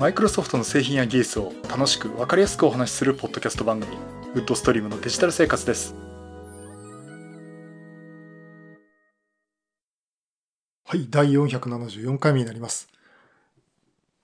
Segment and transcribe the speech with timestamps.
[0.00, 3.94] マイクロソフトの製品や技術を楽しく分かりやすくお話しするポッドキャスト番組
[4.32, 5.94] ウッドストリームのデジタル生活です。
[10.86, 12.88] はい第474回目になります。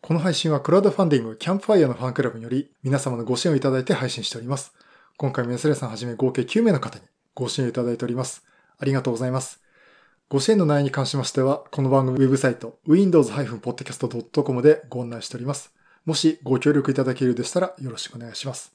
[0.01, 4.73] この配信はクラウドファンディングキャンプファイヤーのファンクラブにより皆様のご支援をいただいて配信しております。
[5.19, 7.05] 今回も安レさんはじめ合計9名の方に
[7.35, 8.47] ご支援をいただいております。
[8.79, 9.66] ありがとうございます。
[10.29, 15.73] ご支援の内容に関しましては、この番組ウェブサイト、windows-podcast.com でご案内しております。
[16.05, 18.75] もしご協力いただけるでしたらよろしくお願いします。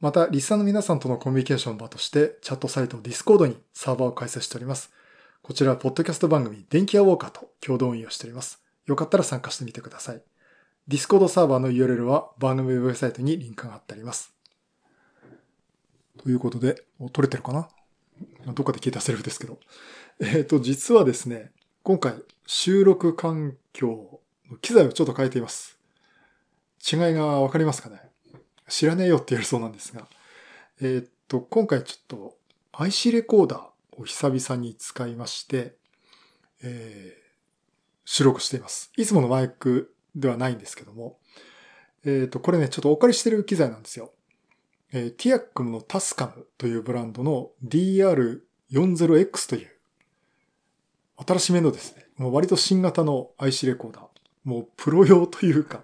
[0.00, 4.92] また、リスナーの皆さんとのコミュニケーション場として、チャットサイト Discord にサーバーを開設しております。
[5.42, 8.62] こちらは、ポッドキャスト番組、電気屋ウォーカーと共同運用しております。
[8.86, 10.22] よかったら参加してみてください。
[10.88, 14.32] Discord サーバーの URL は番組ウェブサイトにリンクが貼ってあります。
[16.22, 17.68] ということで、撮れてるかな？
[18.46, 19.58] どっかで聞いたセリフですけど。
[20.20, 21.52] えっ、ー、と、実はですね、
[21.84, 22.14] 今回
[22.46, 25.78] 収録環境の機材をちょっと変えています。
[26.92, 28.00] 違いがわかりますかね？
[28.68, 30.08] 知らねえよって言われそうなんですが。
[30.80, 32.36] えっ、ー、と、今回ちょっと
[32.72, 35.76] IC レコーダーを久々に使いまして、
[36.62, 37.20] えー、
[38.04, 38.90] 収録しています。
[38.96, 41.18] いつものマイクではないんですけども、
[42.04, 44.12] えっ、と、これね、ちょっとお借りしてる機材なんですよ。
[44.92, 49.77] えー、ティアックムのタスカムというブランドの DR40X という
[51.26, 54.04] 新しめのですね、もう割と新型の IC レコーダー、
[54.44, 55.82] もうプロ用というか、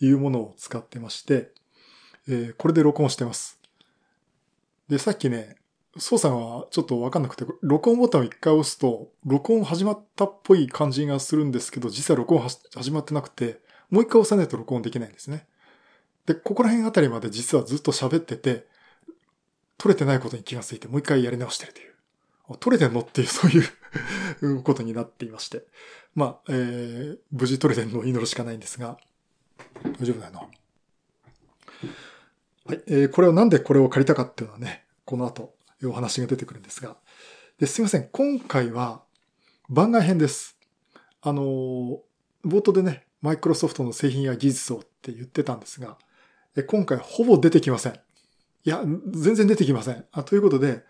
[0.00, 1.50] いうものを使ってまして、
[2.28, 3.60] えー、これで録音してます。
[4.88, 5.56] で、さっきね、
[5.96, 15.46] 操作がちょっとわかんなくて、録音ボタンを一回押すと、録音始まったっぽい感じがするんですけど、実は録音始まってなくて、もう一回押さないと録音できないんですね。
[16.26, 18.66] で、ここら辺あたりまで実はずっと喋ってて、
[19.78, 21.94] 撮れてないことに気がついて、もう一回やり直してるという。
[22.60, 23.00] 撮れてんの？
[23.00, 23.62] っていう、そういう
[24.64, 25.64] ことになっていまして。
[26.14, 28.98] まあ、えー、無事撮れてんのを祈るしかないんですが、
[30.00, 30.40] 大丈夫だよな。
[30.40, 30.48] は
[32.74, 35.54] い、えー、これをなんでこれを借りたかっていうのはね、この後、
[35.84, 36.96] お話が出てくるんですが。
[37.58, 38.08] ですいません。
[38.12, 39.02] 今回は
[39.68, 40.56] 番外編です。
[41.20, 42.00] あのー、
[42.44, 45.98] 冒頭でね、マイクロソフトの製品や技術をって言ってたんですが、
[46.66, 47.94] 今回ほぼ出てきません。
[48.64, 48.82] いや、
[49.12, 50.04] 全然出てきません。
[50.12, 50.82] あということで、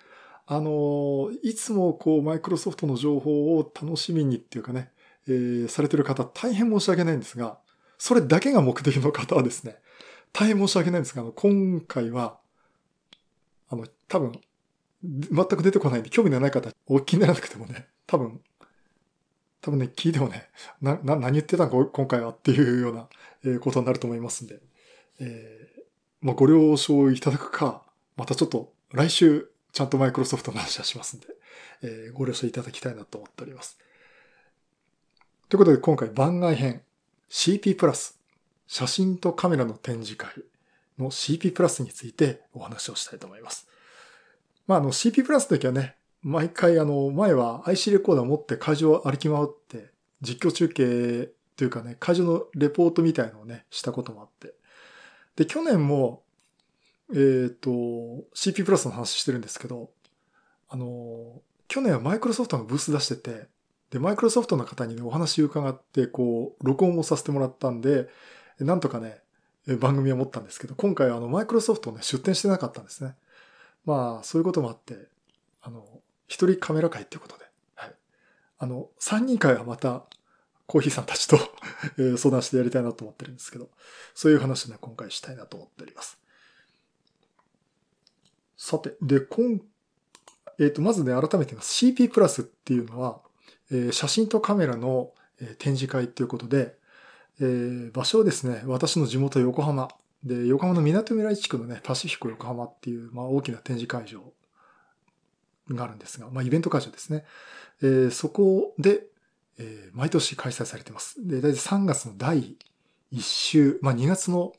[0.50, 4.90] あの、いつもこう、マイクロソフトの情報を楽しみにっていうかね、
[5.28, 7.58] えー、されてる方、大変申し訳ないんですが、
[7.98, 9.76] それだけが目的の方はですね、
[10.32, 12.38] 大変申し訳ないんですが、あの、今回は、
[13.68, 14.40] あの、多分、
[15.02, 18.40] 全く出てこないんで、興味のない方、お気にならなくてもね、多分、
[19.60, 20.48] 多分ね、聞いてもね、
[20.80, 23.08] な、な、何言ってたんか、今回はっていうような、
[23.44, 24.60] えー、ことになると思いますんで、
[25.20, 25.82] えー、
[26.22, 27.82] まあ、ご了承いただくか、
[28.16, 31.26] またちょっと、来週、ちゃんとマイクロソフトの話はしますんで、
[31.82, 33.78] えー、ご了承いただきたいなと思っております。
[35.48, 36.82] ということで今回番外編
[37.30, 38.18] CP プラス
[38.66, 40.30] 写真とカメラの展示会
[40.98, 43.66] の CP プラスについてお話をしたいと思います。
[44.66, 49.90] まあ、あの CP プラスの時はね、毎回あの前は IC レコーダーを持って会場を歩き回って
[50.20, 54.54] 実況中継というかね、会場のレポートみたいのをね、したこともあって。
[55.36, 56.22] で、去年も
[57.10, 57.70] えっ、ー、と、
[58.34, 59.90] CP プラスの話してるんですけど、
[60.68, 63.48] あの、去年はマイクロソフトのブース出してて、
[63.90, 68.08] で、マイクロソフトの方にね、お話伺って、こう、録音もさせてもらったんで、
[68.58, 69.22] なんとかね、
[69.80, 73.14] 番組を持ったんですけど、今回はあの、マイクロソフトね、出展してなかったんですね。
[73.84, 75.08] まあ、そういうこともあって、
[75.62, 75.84] あの、
[76.26, 77.44] 一人カメラ会っていうことで、
[77.74, 77.94] はい。
[78.58, 80.04] あの、三人会はまた、
[80.66, 81.38] コーヒーさんたちと
[82.18, 83.70] 相談してやりたいなと思ってるんですけど、
[84.14, 86.18] そういう話をね、今回したいなと思っております。
[88.58, 89.60] さて、で、今、
[90.58, 91.54] えっ、ー、と、まずね、改めて。
[91.54, 93.20] CP プラスっていうのは、
[93.70, 96.74] えー、写真とカメラの、えー、展示会っていうことで、
[97.40, 99.88] えー、場所はですね、私の地元横浜。
[100.24, 104.32] で、横浜の港未来地区のね、パシフィコ横浜っていう、まあ、大きな展示会場
[105.70, 107.24] があるんですが、まあ、イベント会場ですね。
[107.80, 109.04] えー、そこで、
[109.58, 111.24] えー、毎年開催されてます。
[111.24, 112.56] で、大体3月の第
[113.12, 114.52] 1週、まあ、2月の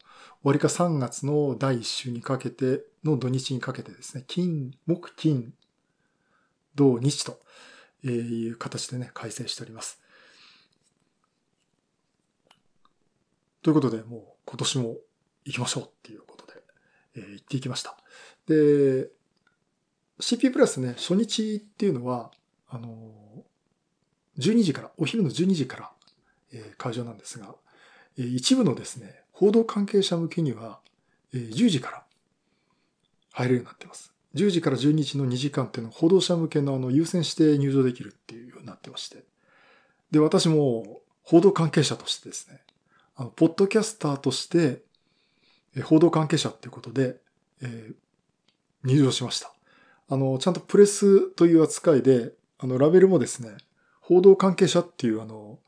[0.43, 5.53] わりか3月の第1週にかけての土日にかけてですね、金、木、金、
[6.75, 7.39] 土、日と
[8.07, 10.01] いう形でね、改正しております。
[13.61, 14.95] ということで、もう今年も
[15.43, 16.53] 行きましょうっていうことで、
[17.17, 17.97] えー、行っていきました。
[18.47, 19.09] で、
[20.21, 22.31] CP プラスね、初日っていうのは、
[22.69, 23.11] あの、
[24.37, 25.91] 12時から、お昼の12時から、
[26.53, 27.55] えー、会場なんですが、
[28.17, 30.81] えー、一部のですね、報道関係者向けには、
[31.33, 32.03] 10時から
[33.31, 34.13] 入れるようになっています。
[34.35, 39.23] 10時から12時の2時間っていうのは報道者向けのあの優先して入場できるっていうようになってまして。
[40.11, 42.59] で、私も報道関係者としてですね、
[43.15, 44.81] あの、ポッドキャスターとして、
[45.73, 47.15] え報道関係者っていうことで、
[47.61, 47.95] えー、
[48.83, 49.53] 入場しました。
[50.09, 53.55] あの、ちゃんとプレスという扱いで、あの、ラベルもですね、
[54.01, 55.59] 報道関係者っていうあの、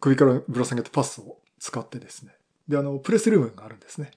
[0.00, 2.32] 首からぶら下げてパスを使ってですね。
[2.68, 4.10] で、あの、プレスルームがあるんですね。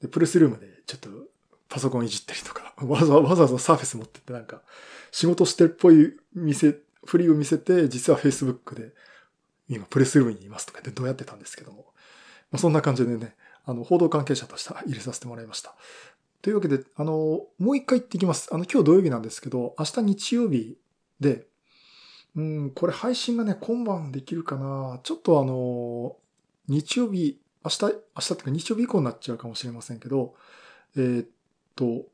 [0.00, 1.10] で、プレスルームでちょっと
[1.68, 4.62] パソコンいじったりとか、 わざわざサーフェス持ってってなんか、
[5.10, 8.94] 仕事してるっぽい店、フリーを見せて、実は Facebook で、
[9.68, 11.92] 今プレスルームにいますとかってどうやってたんですけども。
[12.50, 13.36] まあ、そんな感じでね、
[13.66, 15.74] あの、報道関係者として入れさせてもらいました。
[16.40, 18.48] というわけで、あの、もう一回言ってきます。
[18.52, 20.78] あの、今日土曜日なんですけど、明日日曜日
[21.20, 21.46] で、
[22.36, 24.98] うん、これ配信がね、今晩できるかな。
[25.02, 26.16] ちょっとあの、
[26.70, 30.36] 日曜日、明日、明日っていうか日曜日以降になっちゃうかもしれませんけど、
[30.96, 31.28] えー、っ
[31.74, 32.04] と、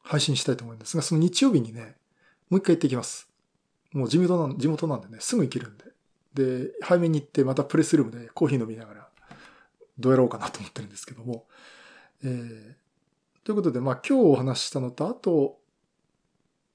[0.00, 1.96] 配信したいと思うんですが、その日曜日にね、
[2.48, 3.28] もう一回行ってきます。
[3.92, 5.84] もう地元なん地元なんでね、すぐ行けるんで。
[6.34, 9.08] で、早めに行ってまたプレスルームでコーヒー飲みながら、
[9.98, 11.46] どうやろうかなと思ってるんですけども。
[12.22, 12.74] えー、
[13.42, 15.58] ということで、まあ今日お話ししたのと、あと、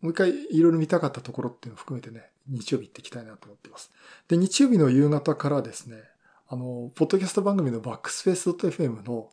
[0.01, 3.92] もう一回いろいろ見たかったところっていうのを含めてね、日曜日行っていきたいなと思ってます。
[4.27, 6.11] で、日曜日の夕方からですね、
[6.51, 9.30] あの、ポッドキャスト番組のバックスペース .fm の、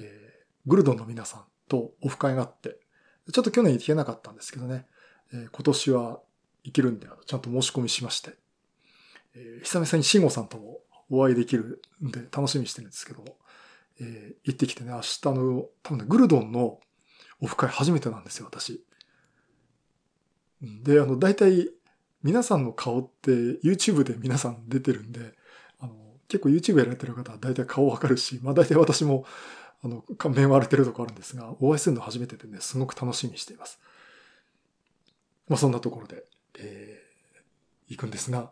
[0.00, 2.80] えー、グルドンの皆さんとオフ会があって、
[3.32, 4.84] ちょっと去年行けなかったんですけどね、
[5.32, 6.18] えー、今年は
[6.64, 8.34] 行けるんで、ちゃんと申し込みしまして、
[9.36, 13.36] えー、久々に慎吾さんともお会いできるんで楽しみにしてるんですけども、
[14.00, 16.80] えー、行ってきてね、明日の、多分ね、グルドンの
[17.40, 18.84] オフ会初めてなんですよ、私。
[20.82, 21.70] で、あの、大体、
[22.24, 23.30] 皆さんの顔って
[23.62, 25.36] YouTube で皆さん出てるんで、
[26.28, 29.24] 結構 YouTube やられてる方は大体顔わかるし、まあ大体私も、
[29.82, 33.78] あの、面割れてるとこあるんですが、お会いするの初めてでね、すごく楽しみにしています。
[35.48, 36.24] まあそんなところで、
[36.58, 38.50] えー、行くんですが、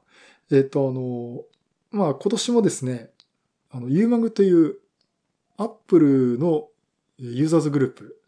[0.50, 1.44] えっ、ー、と、あの、
[1.91, 3.11] まあ今年もですね、
[3.71, 4.76] あの、UMAG という
[5.56, 6.69] アップルの
[7.19, 8.21] ユーザーズグループ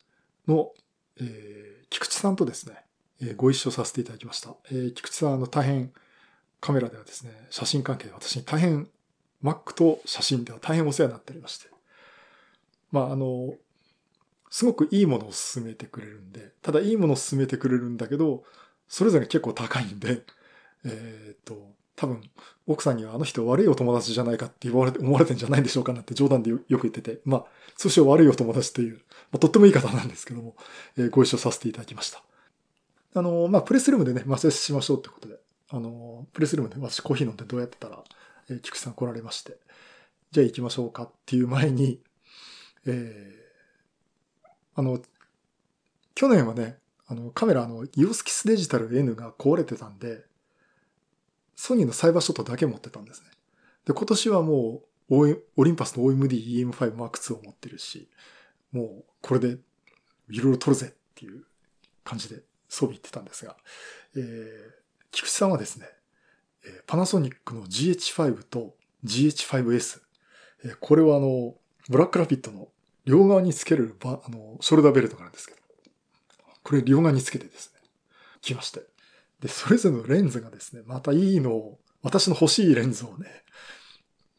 [0.47, 0.73] の、
[1.21, 2.75] えー、菊池さんとですね、
[3.21, 4.55] えー、ご一緒させていただきました。
[4.71, 5.93] えー、菊池さんあの大変
[6.61, 8.89] カメラではですね、写真関係で私に大変
[9.43, 11.69] Mac と写真では大変お世話になっておりまして。
[12.93, 13.55] まあ、あの、
[14.51, 18.45] すごくいいものを勧めてくれるんで、ただいいものを勧めてくれるんだけど、
[18.89, 20.23] それぞれ結構高いんで、
[20.85, 22.23] えっ、と、多分、
[22.67, 27.45] 奥さんにはあの人悪いお友達じゃないかって言われて、思われてんじゃないんでしょうかなって冗談でよく言ってて、まあ、
[27.77, 28.95] 通称悪いお友達という、
[29.31, 30.55] まあ、とってもいい方なんですけども、
[30.97, 32.23] えー、ご一緒させていただきました。
[33.15, 35.37] あの、まあ、プレスルームでね、待ち合わせしましょうってことで、
[35.71, 38.03] あの、プレスルームで私コーヒー飲んでどうやってたら、
[38.49, 39.59] えー、菊池さん来られまして、
[40.33, 42.01] じゃあ行きましょうかっていう前に、
[42.87, 45.01] えー、あの、
[46.15, 50.25] 去年はね、あの、カメラのイオスキスデジタル N が壊れてたんで、
[51.55, 53.29] ソニーのサイバーショットだけ持ってたんですね。
[53.87, 58.09] で、今年はもう、オリンパスの OMD EM5 Mark II を持ってるし、
[58.73, 59.59] もうこれで
[60.29, 61.45] いろいろ撮るぜっていう
[62.05, 63.57] 感じで装備行ってたんですが、
[64.17, 64.23] えー、
[65.13, 65.89] 菊池さんはですね、
[66.87, 68.75] パナソニックの GH5 と
[69.05, 70.01] GH5S、
[70.81, 71.55] これはあの、
[71.89, 72.69] ブラックラピットの
[73.05, 75.61] 両側につけるバあのショルダーベルトがあるんですけど、
[76.63, 77.81] これ両側につけてですね、
[78.41, 78.83] 来まして。
[79.41, 83.29] で、それぞれのレンズがですね、またいいのを、私の欲しいレンズをね、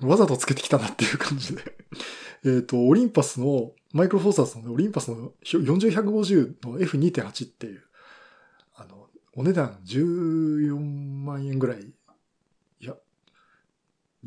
[0.01, 1.63] わざとつけてきたなっていう感じで。
[2.45, 7.83] えっと、オリンパスの、マイクロフォーサーズのオリンパスの40-150の F2.8 っていう、
[8.75, 11.93] あの、お値段14万円ぐらい、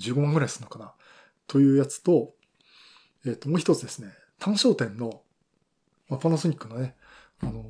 [0.01, 0.93] 15万ぐらいするのかな、
[1.47, 2.35] というやつと、
[3.27, 5.23] えっ、と、もう一つですね、単焦点の、
[6.09, 6.97] まあ、パナソニックのね、
[7.41, 7.65] あの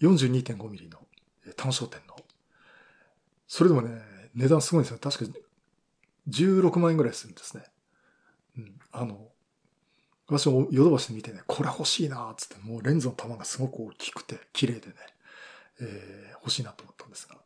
[0.00, 0.98] ー、42.5mm の
[1.56, 2.16] 単焦点の。
[3.46, 4.00] それでもね、
[4.34, 4.98] 値段すごいんですよ。
[4.98, 5.38] 確か
[6.28, 7.64] 16万円ぐらいするんですね。
[8.58, 8.78] うん。
[8.92, 9.28] あの、
[10.28, 14.94] 私もヨドバシで見てね、これ欲しいなーつって、もうレンズの玉がすごく大きくて、綺麗でね、
[15.80, 17.36] えー、欲しいなと思ったんですが、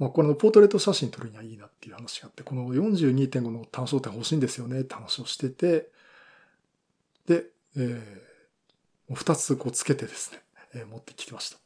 [0.00, 5.90] まあ、これのポートレート写真撮るにはいいなっていう話があって、この42.5の単焦点欲しいんですよねって話をしてて、
[7.26, 7.44] で、
[7.76, 10.42] えー、2つこうつけてですね、
[10.72, 11.58] えー、持ってきてました。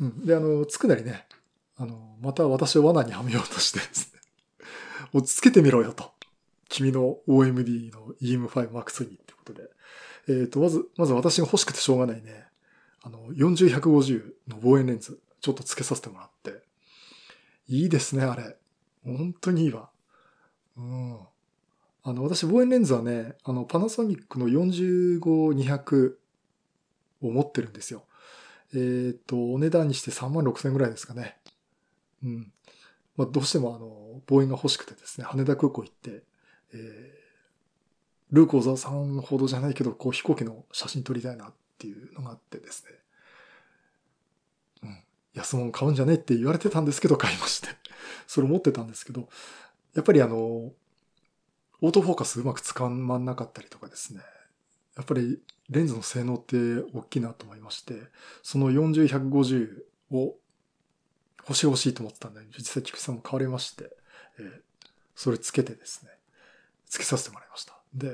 [0.00, 0.26] うん。
[0.26, 1.28] で、あの、つくなりね、
[1.76, 4.20] あの、また私を罠にはめようとしてですね、
[5.12, 6.10] 落ち着けてみろよと。
[6.68, 9.70] 君の OMD の EM5 Mark III ってことで。
[10.26, 12.48] えっ、ー、と、まず、まず私が欲しくてしょうがないね、
[13.02, 16.63] あの、40-150の望遠レンズ、ちょっとつけさせてもらって。
[17.66, 18.56] いいですね、あれ。
[19.04, 19.90] 本当にいいわ。
[20.76, 21.18] うん。
[22.02, 26.14] あの、私、望遠レンズはね、あの、パナソニックの45-200
[27.22, 28.04] を持ってるんですよ。
[28.74, 31.36] えっ、と、お値段にして3万6千ぐらいですかね。
[32.22, 32.52] うん。
[33.16, 36.24] まあ、どうしてもあの、望遠が欲しくてですね、羽田空港行って、
[36.72, 36.76] えー、
[38.32, 42.90] ルーク小沢さんほどじゃないけど、こう飛行機の写真撮りたいなっていうのがあってですね、
[45.34, 47.68] 安物買うんじゃねえって言われてたんですけど、買いまして。
[48.26, 49.28] それ持ってたんですけど、
[49.94, 54.20] やっぱりあの、オートフォーカスうまく使まんなかったりとかですね、
[54.96, 56.56] やっぱりレンズの性能って
[56.92, 57.94] 大きいなと思いまして、
[58.42, 60.36] その40、150を
[61.40, 63.96] 欲しい欲しいと思ったんで、実際菊池さんも買われまして、
[64.38, 64.60] えー、
[65.14, 66.10] それつけてですね、
[66.86, 67.78] つけさせてもらいました。
[67.92, 68.10] で、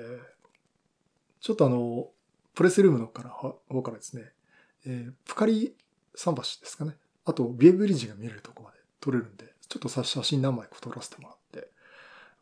[1.40, 2.08] ちょっとあの、
[2.54, 4.32] プレスルームのから、方からですね、
[4.86, 5.74] えー、プカリ
[6.14, 6.96] 桟橋ですかね。
[7.30, 11.68] あと、ビエブリッジが見えるとこまで撮れるんで、ちょっと写真何枚か撮らせてもらって、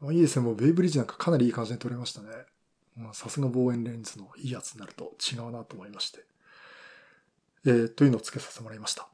[0.00, 0.44] まあ、いいですね。
[0.44, 2.28] もうベイブリッジなんかかなりいい感じで撮れましたね。
[3.12, 6.24] さすが望遠レンズのいいやつになると違うなと思いまして。
[7.66, 9.08] えー、というのをつけさせてもらいました。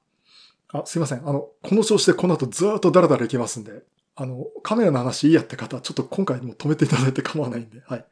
[0.68, 1.28] あ、すいません。
[1.28, 3.82] あの、この調子でこの後ずっとダラダラいきますんで、
[4.16, 8.04] あの、カメラの話いいやって方ちょっと今回も止めていただいて構わないんで、はい。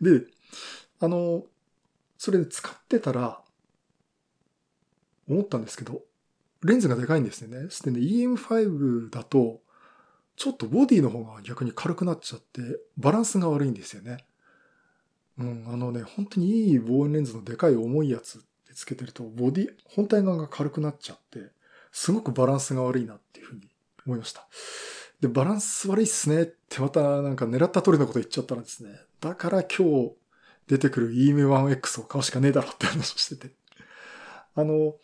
[0.00, 0.22] で、
[1.00, 1.44] あの、
[2.18, 3.40] それで使ってたら、
[5.28, 6.02] 思ったんですけど、
[6.64, 7.58] レンズがでかいんですよね。
[7.58, 9.60] でね、EM5 だと、
[10.36, 12.62] ちょっとボディの方が逆に軽くなっちゃって、
[12.96, 14.24] バランスが悪いんですよね。
[15.38, 21.50] うん、あのね、本当にいい望遠レンズのでかい重いやつでつけてると、ボディ、本体側が軽くなっちゃって、
[21.92, 23.68] すごくバランスが悪いなっていうふうに
[24.06, 24.46] 思いました。
[25.20, 30.12] で、バランス悪いっすねってまたなんか狙った通りのこと言っちゃったらですね、だから今日
[30.66, 33.54] 出てくる EM1X を買うしかねえだろって話をしてて。
[34.56, 34.94] あの、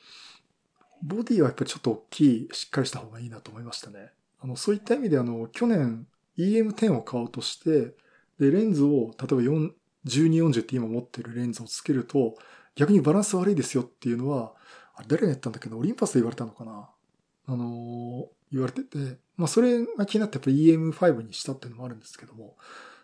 [1.03, 4.13] ボディはやっぱりちょっと大きい、しっかりした方がいいなと思いましたね。
[4.41, 6.07] あの、そういった意味であの、去年
[6.39, 7.95] EM10 を買おうとして、
[8.39, 9.71] で、レンズを、例えば4、
[10.07, 12.37] 1240って今持ってるレンズをつけると、
[12.75, 14.55] 逆にバランス悪いですよっていうのは、
[14.95, 16.89] あれ誰が言ったんだけど、オリンパスで言われたのかな？
[17.47, 22.57] あのー、言われてて、まあそれが気になってやっぱり EM5 にしたっていうのもあるんですけども、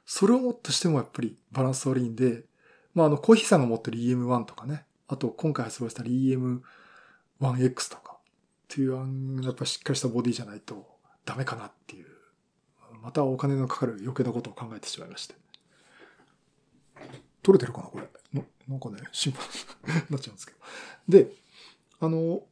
[0.04, 2.44] それをもってしてもやっぱりバランス悪いんで、
[2.94, 6.60] まああの、コーヒーさんが持ってる EM1 とかね、あと今回発売した EM
[7.40, 8.18] 1X とかっ
[8.68, 10.86] ていう、やっぱしっかりしたボディじゃないと
[11.24, 12.06] ダメかなっていう、
[13.02, 15.34] またお金のかかる余計なことを考えてしまいまして。
[17.42, 18.06] 取れてるかなこれ。
[18.68, 19.46] なんかね、心配
[19.94, 20.58] になっちゃうんですけど。
[21.08, 21.30] で、
[22.00, 22.42] あの、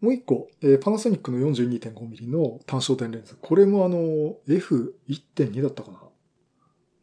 [0.00, 3.38] もう一個、えー、パナソニックの 42.5mm の単焦点レンズ。
[3.40, 3.96] これもあの、
[4.48, 5.98] F1.2 だったかな。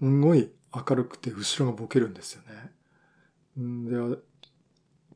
[0.01, 2.41] すごい明るくて後ろがボケるんですよ
[3.57, 3.63] ね。
[3.63, 4.21] んで、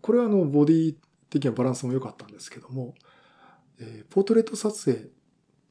[0.01, 0.95] これはあの、ボディ
[1.29, 2.95] 的にはバランスも良かったんですけども、
[3.79, 5.09] えー、ポートレート撮影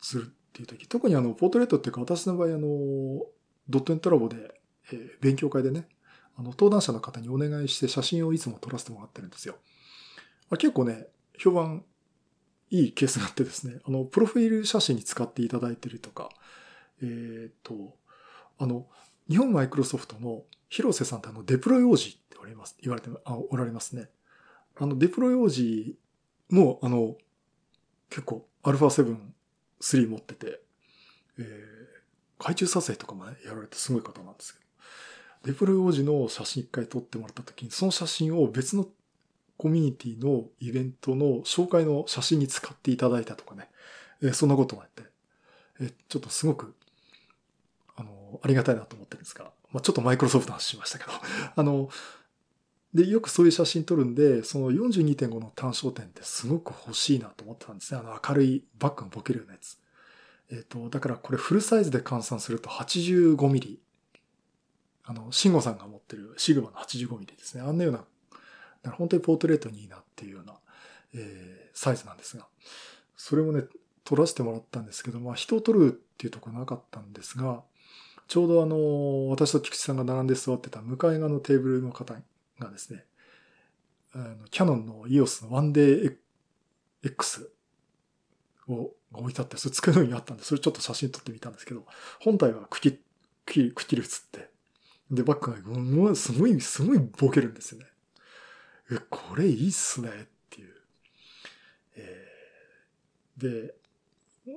[0.00, 2.68] するっていう時、特にあの、ポートレートっていうか私の場合あの、
[3.68, 4.60] ドットエントラボで、
[4.92, 5.88] えー、勉強会でね、
[6.36, 9.56] あの、登壇者の方にお願いして写真をいつも撮らせてもらってるんですよ。
[10.50, 11.06] まあ結構ね、
[11.38, 11.84] 評判
[12.70, 16.28] いいケースがあってですね、あの、プロフィール写真に使っていただいてるとか、
[17.02, 17.96] えっ、と、
[18.58, 18.86] あの、
[19.28, 24.08] 日本マイクロソフトの広瀬さんってあの、デプロイ王子って言われます、言われて、あ、おられますね。
[24.76, 25.96] あの、デプロイ王子
[26.50, 27.16] も、あの、
[28.10, 29.16] 結構、アルファ7、
[29.80, 30.60] 3持ってて、
[31.38, 34.64] えー、海中撮影とかもね、やられてすごい方なんですけど、
[35.44, 38.86] デプロイ王子の写真一回撮ってもらった時に、その写真を別の
[39.56, 43.68] コミュニティのイベントの紹介の写真に使っていただいたとかね、
[44.22, 45.02] えー、そんなことがあって、
[45.80, 46.74] えー、ちょっとすごく、
[47.96, 51.10] あの、ありがたいなと思ってるんですが、まあ、ちょっとマイクロソフトの話しましたけど、
[51.54, 51.88] あの、
[52.94, 58.00] で、よくそういう写真撮るんで、その42.5の単焦点ってすごく欲しいなと思ってたんですね。
[58.00, 59.78] あの明るいバックがボケるようなやつ。
[60.50, 63.78] えっ、ー、と、だからこれフルサイズで換算すると 85mm。
[65.06, 67.62] あの、慎吾さんが持ってるシグマの 85mm ですね。
[67.62, 68.04] あんなような
[68.92, 70.54] 本当にポートレートにいいなっていうような、
[71.14, 72.46] えー、サイズなんですが、
[73.16, 73.64] それもね、
[74.04, 77.62] 撮らせてもらったんですけど、まあ人を撮るっていうところなかったんですが、
[78.28, 82.14] ちょうどあの、私と菊池さんが並んで座ってた向かい側のテーブルの方
[82.58, 83.04] がですね、
[84.14, 86.16] あのキャノンの EOS の 1day
[87.04, 87.50] X
[88.68, 91.84] を置いてあって、それ机の上にあったんで、それちょっと写真撮ってみたんですけど、
[92.20, 93.00] 本体はくき、く
[93.46, 94.50] き、くきり映って、
[95.10, 97.86] で、バックがすごい、すごいボケるんですよね。
[98.90, 100.12] え、これいいっすねっ
[100.50, 100.74] ていう。
[101.96, 103.74] えー、で、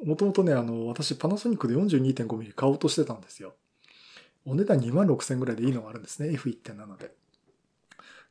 [0.06, 3.56] もともとね、あの、私パナソニックで 42.5mm 買おうとしてたんですよ。
[4.46, 6.30] お値段2万6千ぐらいでいいのがあるんですね。
[6.30, 7.14] F1.7 で。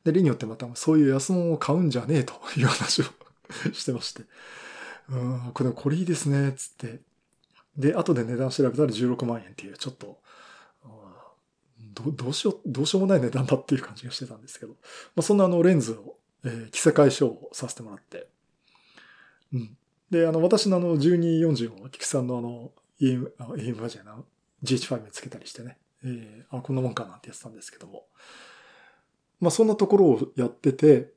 [0.07, 3.05] で、例によってまたそういう安物を買うんじゃねえという話を
[3.73, 4.23] してまして。
[5.09, 7.01] うん、これ、これいいですね、つって。
[7.77, 10.19] で、後で値段調べたら16万円っていう、ちょっと、
[11.93, 14.77] どどうしよう、どうしようもない値段だっていう感じがしてたんですけど、ま
[15.17, 18.27] あ、そんなあのレンズを、えー、着せ替え書をさせてもらって、
[19.53, 19.77] うん。
[20.09, 22.71] で、あの、私のあの、1240を、菊さんのあの、
[23.01, 24.25] EM、EM バージョンの
[24.63, 28.05] GH5 につけたりしてね、えー、あ、こんなもんかなってやってたんですけども。
[29.39, 31.11] まあ、そんなところをやってて、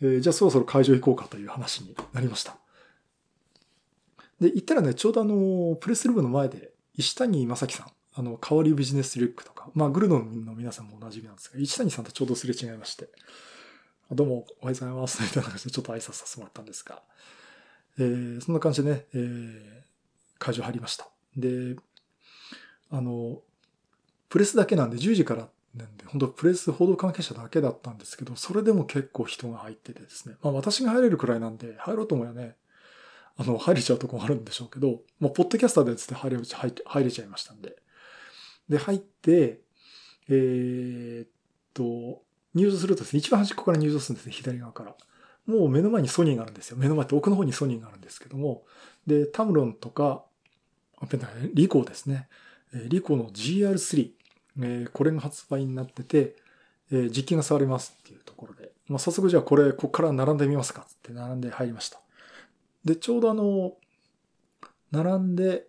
[0.00, 2.56] えー、じゃあそろそろ会場行こうかという話になりました。
[4.40, 13.08] で、行ったらね、ちょうどあの、プレスルームの前で、石谷正樹さん、あの、変わりビジネスリュックとか、まあ、グルドンの皆さんもおなじみなんですが、石谷さんとちょうどすれ違いまして、
[14.10, 17.02] どうも、おはようございます、みたいな感じでちょっと挨拶させてもらったんですが、
[17.98, 19.82] えー、そんな感じでね、えー、
[20.38, 21.08] 会場入りました。
[21.36, 21.76] で、
[22.90, 23.42] あの、
[24.30, 30.36] プレスだけなんで10時からなんで、本当プレス報道関係者だけだったんですけど、それでも結構人が入っててですね。
[30.42, 32.56] まあ私が入れるくらいなんで、入ろうと思えばね、
[33.36, 37.76] あの、入れちゃうとこもあるんでしょうけど、まあ、ポッドキャスターでつって入れ入れちゃいましたんで。
[38.68, 39.60] で、入って、
[40.28, 41.28] えー、っ
[41.72, 42.22] と、
[42.54, 44.94] 入場するとですね、一番端っこから入場するんですね、左側から。
[45.46, 46.76] もう目の前にソニーがあるんですよ。
[46.76, 48.64] 目の前って奥の方にソニーがあるんですけども。
[49.06, 50.24] で、タムロンとか、
[51.54, 52.28] リコですね。
[52.88, 54.10] リコの GR3。
[54.58, 56.36] えー、これが発売になってて、
[56.92, 62.00] えー、実機が触れますっていうところで、まあ、早速じゃあこれ、ここから並んでみますかって並んで入りました。
[62.84, 63.74] で、ちょうどあの、
[64.90, 65.66] 並んで、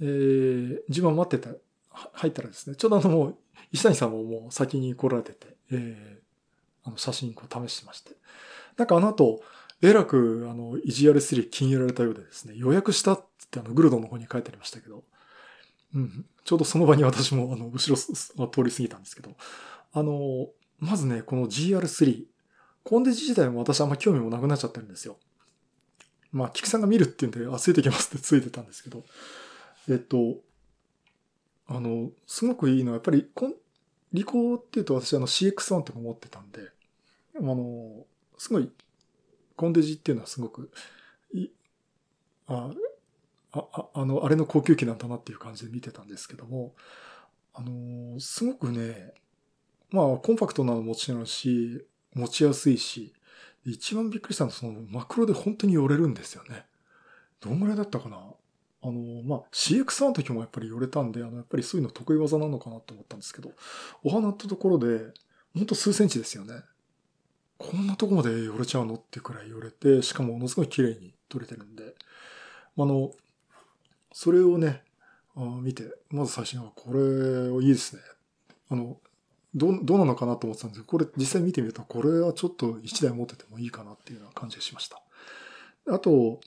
[0.00, 1.54] えー、自分は待ってた、
[1.90, 3.36] 入ったらですね、ちょうどあのもう、
[3.72, 8.12] 石谷さんももう先に来られてて、えー、あの写真こう試してまして。
[8.76, 9.42] なんかあの後、
[9.82, 15.04] えらくあの、EGR3 気に入られたようでですね、予約したってあの、グルドの方に書いてありましたけど、
[15.94, 16.26] うん。
[16.44, 17.96] ちょうどその場に私も、あの、後ろ
[18.48, 19.36] 通り過ぎたんですけど、
[19.92, 22.24] あの、まずね、この GR3、
[22.84, 25.16] コンデジ自体も私あんま興味もなくなっちゃってるんですよ。
[26.32, 29.04] まあ、菊さんが見るって言うんで、あ、ついてきますって ついてたんですけど、
[29.88, 30.40] えっと、
[31.66, 33.54] あの、すごくいいのは、やっぱり、こん、
[34.12, 36.60] リコっていうと私あの CX1 とか持ってたんで、
[37.36, 38.06] あの、
[38.38, 38.70] すごい、
[39.56, 40.70] コンデジっていうのはすごく、
[41.34, 41.48] い、
[42.46, 42.70] あ、
[43.72, 46.74] あ、あの、あれの高級機なんだなっていう感じで見てたんですけども、
[47.54, 49.14] あの、すごくね、
[49.90, 53.12] まあ、コンパクトなのもちろんし、持ちやすいし、
[53.64, 56.66] 一番びっくりしたのはそのマクロで本当に寄れるんですよね。
[57.40, 58.16] どんぐらいだったかな
[58.82, 63.50] あの、まあ、CX1 の時もやっぱり寄れたんで、あの、やっぱりそういうの得意技なのかなと思ったんですけど、
[64.04, 65.12] お花ってところで、
[65.54, 66.54] ほんと数センチですよね。
[67.56, 71.94] こんなとこまで寄れちゃうのってくらい寄れて、しかもものすごい綺麗に取れてるんで、
[72.76, 73.10] あの、
[74.12, 74.82] それをね、
[75.62, 78.02] 見て、まず最初には、これいいですね。
[78.70, 78.98] あの、
[79.54, 85.00] ど、どうなのかなと思ってたんですけど、これ実際見てみると、これはちょっと一台持っててもいいかなっていうような感じがしました。
[85.90, 86.40] あと、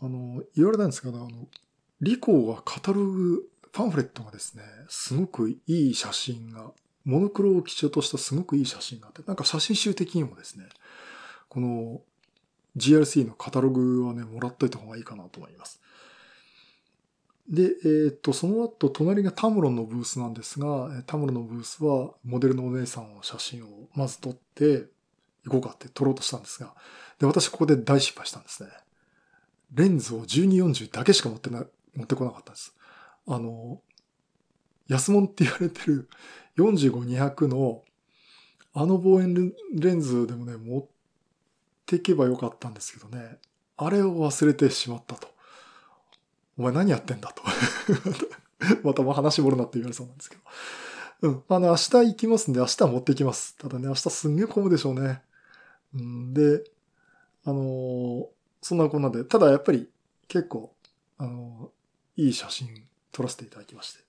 [0.00, 1.48] あの、言われたんですけど、あの、
[2.00, 6.72] リコーがカタログ、パンフレットがですね、すごくいい写真が、
[7.04, 10.64] モノクロを基調としたすごくいい写真があって、なんか写真集的にもですね、
[11.48, 12.00] この
[12.76, 15.80] GRC のカタログはね、もらっといた方がいいかなと思います。
[17.50, 24.86] で、えー、っと、その後、隣がタムロンのブースなんですが、タムロンのブースは、モデルのお姉さんの写真をまず撮って、
[25.44, 26.74] 行こうかって撮ろうとしたんですが、
[27.18, 28.68] で、私ここで大失敗したんですね。
[29.74, 32.74] レンズを1240だけしか持ってな、持ってこなかったんです。
[33.26, 33.80] あの、
[34.88, 36.08] 安物って言われてる
[36.56, 37.82] 45-200の
[38.72, 40.86] あの望遠レンズでもね、持っ
[41.86, 43.38] ていけばよかったんですけどね、
[43.76, 45.28] あれを忘れてしまったと。
[46.60, 47.42] お前何やってんだと
[48.84, 50.42] またも話し盛るなって言われそうなんですけど。
[51.22, 51.42] うん。
[51.48, 53.56] あの、明日行きますんで、明日持っていきます。
[53.56, 55.22] ただね、明日すんげえ混むでしょうね。
[55.94, 56.62] うん、で、
[57.44, 58.26] あのー、
[58.60, 59.88] そんなこんなで、ただやっぱり
[60.28, 60.74] 結構、
[61.16, 62.68] あのー、いい写真
[63.10, 64.04] 撮らせていただきまして。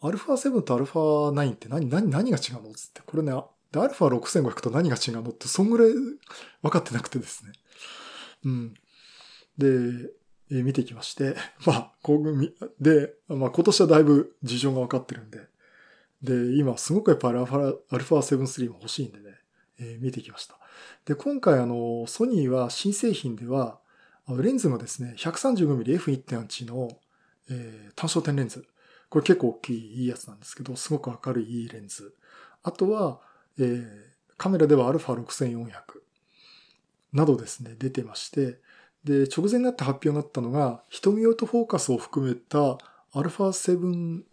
[0.00, 3.32] α7 と α9 って何、何、何が違うのつって、これね、
[3.72, 5.92] で、α6500 と何が違うのって、そんぐらい
[6.62, 7.52] 分かってなくてですね。
[8.44, 8.74] うん。
[9.56, 10.08] で、え えー
[10.61, 11.35] 見てきまして、
[11.65, 15.47] まあ、こうで、まあ今年はだいぶ事情が分かってるんで、
[16.21, 19.37] で、今すごくやっぱりアルファ、アルファ7 3も欲しいんでね、
[19.79, 20.57] えー見てきました。
[21.05, 23.79] で、今回あの、ソニーは新製品では、
[24.29, 26.89] レンズがですね、135mmF1.8 の、
[27.49, 28.65] えー単焦点レンズ。
[29.09, 32.15] これ結構大きいいいやつなんですけど、すごく明るいいいレンズ。
[32.63, 33.21] あとは、
[33.57, 35.71] えーカメラでは α6400
[37.13, 38.59] などですね、出てまして、
[39.03, 42.77] で、直前になって発表になったのが、瞳オートフォーカスを含めた
[43.13, 44.23] α7、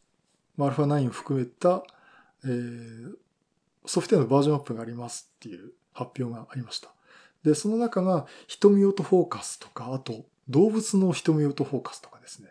[0.56, 1.82] まあ α9 を含めた、
[2.44, 3.14] えー
[3.86, 6.90] ソフトウェアのバージョンアップがありますっていう発表がありました。
[7.42, 12.50] で、その中が瞳オートフォーカスとか、あと動物の瞳オートフォーカスとかですね、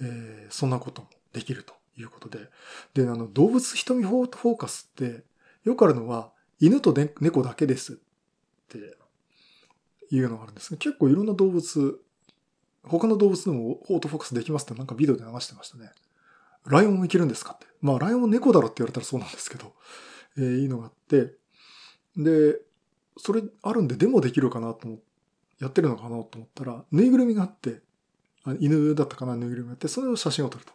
[0.00, 2.48] えーそんなこともできるということで。
[2.94, 5.22] で、あの、動物瞳フォーカスって、
[5.64, 7.96] よくあるのは、犬と猫だけですっ
[8.68, 8.96] て
[10.16, 12.00] いうのがあるんですが、結構いろんな動物、
[12.84, 15.90] 他の動物でもオートフォーカスできますってなんかビデオで流してましたね。
[16.66, 17.66] ライオンもいけるんですかって。
[17.80, 19.72] まあ、ライオンも猫だろって言われたらそうなんですけど、
[20.38, 21.34] えーいいのがあって、
[22.16, 22.58] で、
[23.16, 25.04] それあるんでデモできるかなと思って
[25.60, 27.80] やってるのかなと思ったら、ぬいぐるみがあって、
[28.44, 30.72] あ犬だったかな、ぬいぐるみがあって、それを写真を撮ると。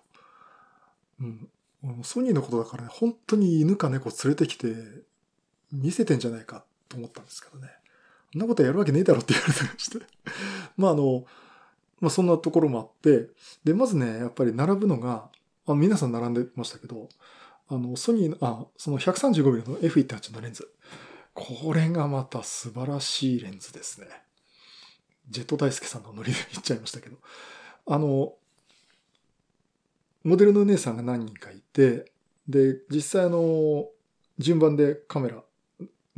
[1.22, 1.50] うん。
[2.04, 4.74] ソニーのことだからね、本当に犬か猫連れてきて、
[5.72, 7.70] 見せてんじゃないかと思ったんですけどね。
[8.32, 10.06] そんなことやるわけねえだろって言われてまして。
[10.78, 11.26] まああの、
[12.00, 13.30] まあそんなところもあって、
[13.64, 15.30] で、まずね、やっぱり並ぶのが、
[15.66, 17.10] あ皆さん並んでましたけど、
[17.68, 20.72] あの、ソニーの、あ、その 135mm の F1.8 のレンズ。
[21.34, 24.08] これがまた素晴らしいレンズですね。
[25.30, 27.18] ジェット大輔さんのノリで言っちゃいましたけど。
[27.86, 28.34] あの、
[30.24, 32.12] モデルのお姉さんが何人かいて、
[32.48, 33.88] で、実際あの、
[34.38, 35.44] 順番でカメラ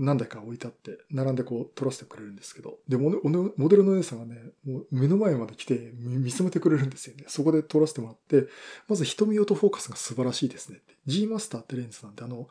[0.01, 7.25] 何台か置いてあって、並んでこう撮らせてくれるんですけど、で、モデルのお姉さんがね、もう目の前まで来て見つめてくれるんですよね。
[7.27, 8.49] そこで撮らせてもらって、
[8.87, 10.95] まず瞳オートフォーカスが素晴らしいですねって。
[11.05, 12.49] G マスターってレンズなんで、あの、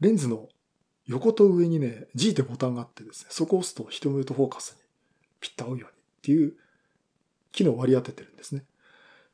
[0.00, 0.48] レンズの
[1.06, 4.82] 横と上にね、G ってボタンがあってですね、そこを押すと瞳オートフォーカスに
[5.40, 5.90] ピッと合うようにっ
[6.22, 6.54] ていう
[7.52, 8.64] 機能を割り当ててるんですね。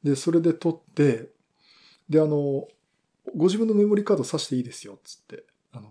[0.02, 1.30] で、それで撮って、
[2.08, 2.68] で、あの、
[3.36, 5.44] ご自分のメモリカード挿していいですよ、つって。
[5.72, 5.90] あの、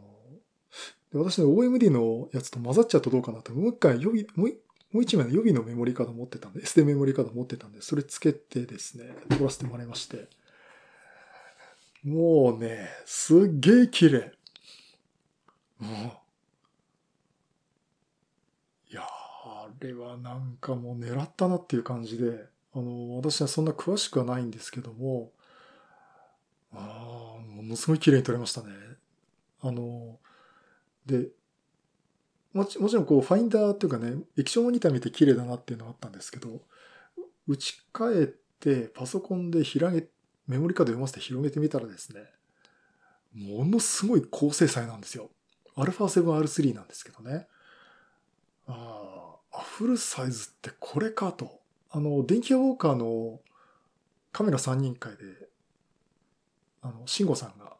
[1.17, 4.57] 私ね、OMD のやつと混ざっちゃうとどうかなと、もう一回予備、もう
[4.91, 10.27] もう一枚の予備のメモリーカード持ってたんで、SD メモリーカード持ってたんで、それつけてですね、撮らせてもらいまして。
[12.03, 14.31] もうね、すっげえ綺麗。
[15.79, 16.11] もう。
[18.89, 25.31] いや、あれはなんかもう狙ったなっていう感じで、あの、私はそんな詳しくはないんですけども、
[26.73, 28.69] ああ、ものすごい綺麗に撮れましたね。
[29.61, 30.17] あの、
[31.07, 31.29] で、
[32.53, 36.61] もちもちろんこう、ファインダーっていうかね、液晶モニター見て綺麗だなっていうのはあったんですけど、
[37.47, 40.07] 打ち替えてパソコンで広げ、
[40.47, 42.21] メモリカード読ませて広げてみたらですね、
[43.33, 45.29] ものすごい高精細なんですよ。
[45.75, 47.47] α7R3 なんですけどね。
[48.67, 51.61] ああ、フルサイズってこれかと。
[51.91, 53.39] あの、電気屋ウォーカーの
[54.31, 55.23] カメラ3人会で、
[56.81, 57.76] あの、慎吾さんが、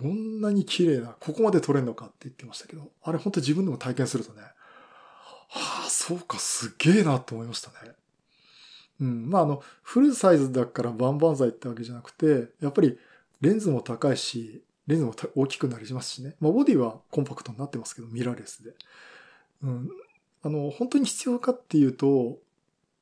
[0.00, 7.92] こんなに綺麗な、ここまで撮れるのかって言ってましたけど、あれ本当に自分でも体験するとね、はあ、そうか、すげえなと思いましたね。
[9.00, 9.28] うん。
[9.28, 12.98] まあ、あの、フルサイズだからバンバン剤ってわけじゃなくて、やっぱり
[13.40, 16.34] レンズも高いし、レンズも大きくなりますしね。
[16.40, 18.72] まあ、ボディはコンパクトになってますけど、ミラーレスで。
[19.62, 19.90] うん。
[20.42, 22.38] あの、本当に必要かっていうと、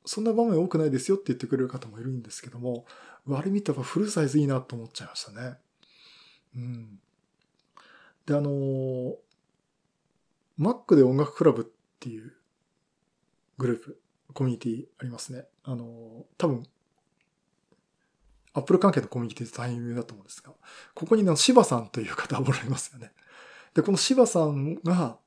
[0.04, 2.86] そんな場面多くないですよって言ってくれる方もいるんですけども、
[3.26, 5.58] うわあれ見たらフルサイズいいなと思っちゃいましたね。
[6.56, 7.00] うん。
[8.26, 9.14] で、あのー
[10.58, 11.64] Mac で音楽クラブっ
[12.00, 12.32] ていう
[13.58, 14.00] グループ、
[14.34, 15.44] コミュニティありますね。
[15.64, 16.66] あのー多分、
[18.54, 20.52] Apple 関係のコミュニティで大変有名だと思うんですが、
[20.94, 23.12] ここにね、柴さんという方おられますよね。
[23.74, 25.18] で、この柴さんが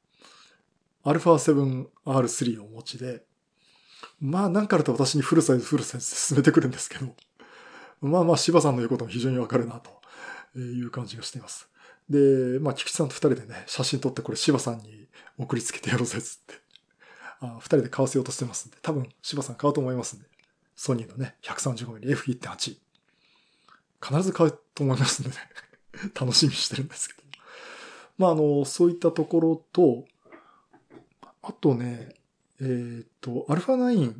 [1.05, 3.23] α7R3 をお持ちで、
[4.19, 7.15] まあ、なんかあると私にフルサイズ、フルサイズ進めてくるんですけど、
[8.01, 10.00] まあまあ、柴さんの言うことも非常にわかるなと
[10.59, 11.69] いう感じがしています。
[12.09, 16.55] で、まあ、菊池さんと二人でね、写真撮ってこれ柴さんに送りつけてやろうぜっつって、
[17.39, 20.25] あ二人で買わせようとしてますんで、多分柴さん買うと思いますんで、
[20.75, 22.77] ソニーのね、135mmF1.8。
[24.03, 25.35] 必ず買うと思いますんでね、
[26.19, 27.21] 楽しみにしてるんですけど。
[28.17, 30.05] まあ、あの、そういったところと、
[31.41, 32.15] あとね、
[32.59, 34.15] えーっと、α9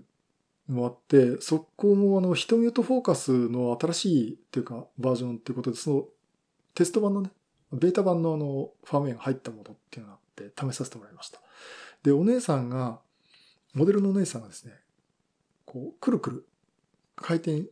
[0.67, 6.08] もあって、そこもあの、瞳オートフォーカスの新しいっていうか、バージョンっていうことで、その、
[6.74, 7.32] テスト版のね、
[7.72, 11.40] ベータ版のあの、ファームウェアが入ったものっていうのがあって、試させてもらいました。
[12.04, 13.00] で、お姉さんが、
[13.74, 14.74] モデルのお姉さんがですね、
[15.66, 16.48] こう、くるくる
[17.16, 17.64] 回転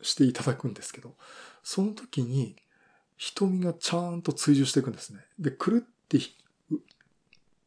[0.00, 1.14] していただくんですけど、
[1.62, 2.56] その時に
[3.16, 5.20] 瞳がちゃんと追従していくんですね。
[5.38, 6.18] で、くるって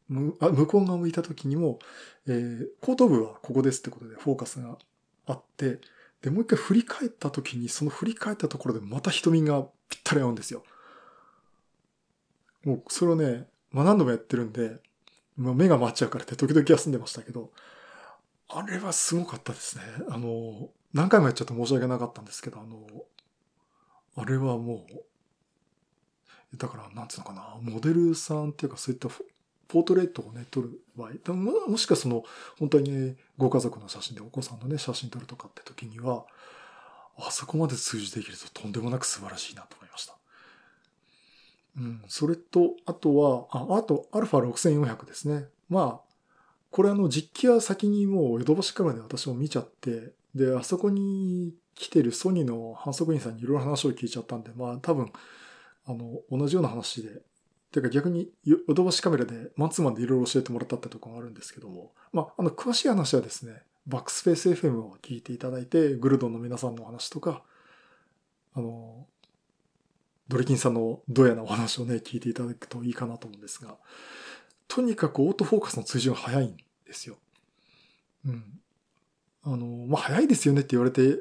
[0.08, 0.32] 向
[0.66, 1.78] こう側向いた時にも、
[2.26, 4.78] えー、後頭部はここですってことでフォーカスが
[5.26, 5.80] あって、
[6.26, 10.64] で、もう一回振り返った時に、その振り返ったところでまた瞳がぴったり合うんですよ。
[12.64, 14.80] もう、それをね、まあ何度もやってるんで、
[15.36, 17.52] まあ、目が回っちゃうからって時々休んでましたけど、
[18.48, 19.84] あれはすごかったですね。
[20.08, 22.84] あの、何回もやっちゃって申し訳なかったんですけど、あの、
[24.16, 24.84] あれはも
[26.52, 29.08] う、だから、なんつうのかな、モデルさんっていうかそういった
[29.68, 32.24] ポートレートをね、撮る場合、ももしかその、
[32.58, 36.24] 本当にね、ご家族の写真でお子さんのね、写真撮るとかって時には、
[37.18, 40.14] あそこまで通じできるととんでもなく素晴らしいなと思いました。
[41.78, 45.46] うん、それと、あとは、あ、あと、アルファ6400ですね。
[45.68, 46.06] まあ、
[46.70, 55.10] これあの実機は先にもうヨドバシカメラで私も見ちゃって、で、あそこに来てるソニーの反則員さんにいろいろ話を聞いちゃったんで、まあ多分、
[55.86, 57.22] あの、同じような話で、
[57.72, 67.42] てか逆にヨドバシカメラでマンツーマンでいろいろ教えてもらったってとこがあるんですけども、まあ、あの、詳しい話はですね、バックスペース FM を聞いていただいて、グルドンの皆さんのお話とか、
[68.54, 69.06] あの、
[70.28, 73.76] ドリキンさんのドヤなお話をね、聞いていただくといいかなと思うんですが、
[74.68, 77.16] とにかくオートフォーカスの通じが早いんですよ。
[78.24, 78.60] うん。
[79.44, 81.20] あの、まあ、早いですよねって言われて、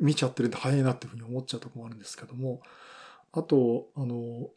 [0.00, 2.60] 見ちゃってるんで早いなっていうふうに思っちゃうとこもあるんですけども、
[3.32, 4.50] あと、あの、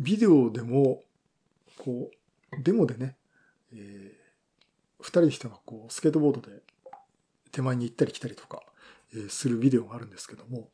[0.00, 1.02] ビデオでも、
[1.78, 3.16] こう、デモでね、
[3.72, 6.62] えー、二人の人がこう、スケートボードで
[7.52, 8.62] 手前に行ったり来たりとか、
[9.12, 10.70] えー、するビデオがあるんですけども、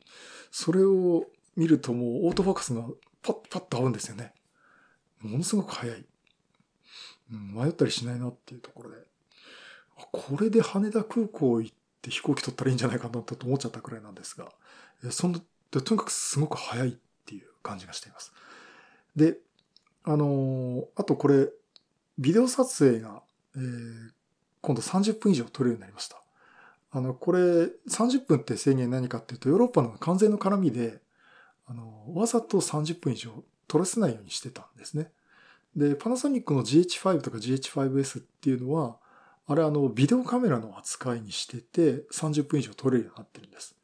[0.49, 1.25] それを
[1.57, 2.83] 見るともうオートフォーカスが
[3.21, 4.33] パッパッと合うんですよね。
[5.19, 6.05] ものすごく早い。
[7.33, 8.97] うん、迷ったりしないなっていうところで。
[10.11, 14.49] これで羽田空港行って飛行機取ったらいいんじゃないかなと思っちゃったくらいなんですが、
[15.03, 16.91] えそんな、とにかくすごく早いっ
[17.25, 18.31] ていう感じがしています。
[19.17, 19.39] で、
[20.03, 21.49] あのー、あとこれ、
[22.17, 23.21] ビデオ撮影が、
[23.55, 24.11] えー、
[24.61, 26.21] 今度30分以上撮れるようになりました。
[26.91, 31.01] あの、これ、30分って制限何かっていうと、ヨーロッパの完全の絡みで、
[31.65, 35.11] あの、わざと30分以上撮らせないようにしてたんですね。
[35.75, 38.97] で、パナソニックの GH5 とか GH5S っていうのは、
[39.47, 43.75] あれあの、ビデオカメラの扱いにしてて、30分以上撮れるようになってるんです。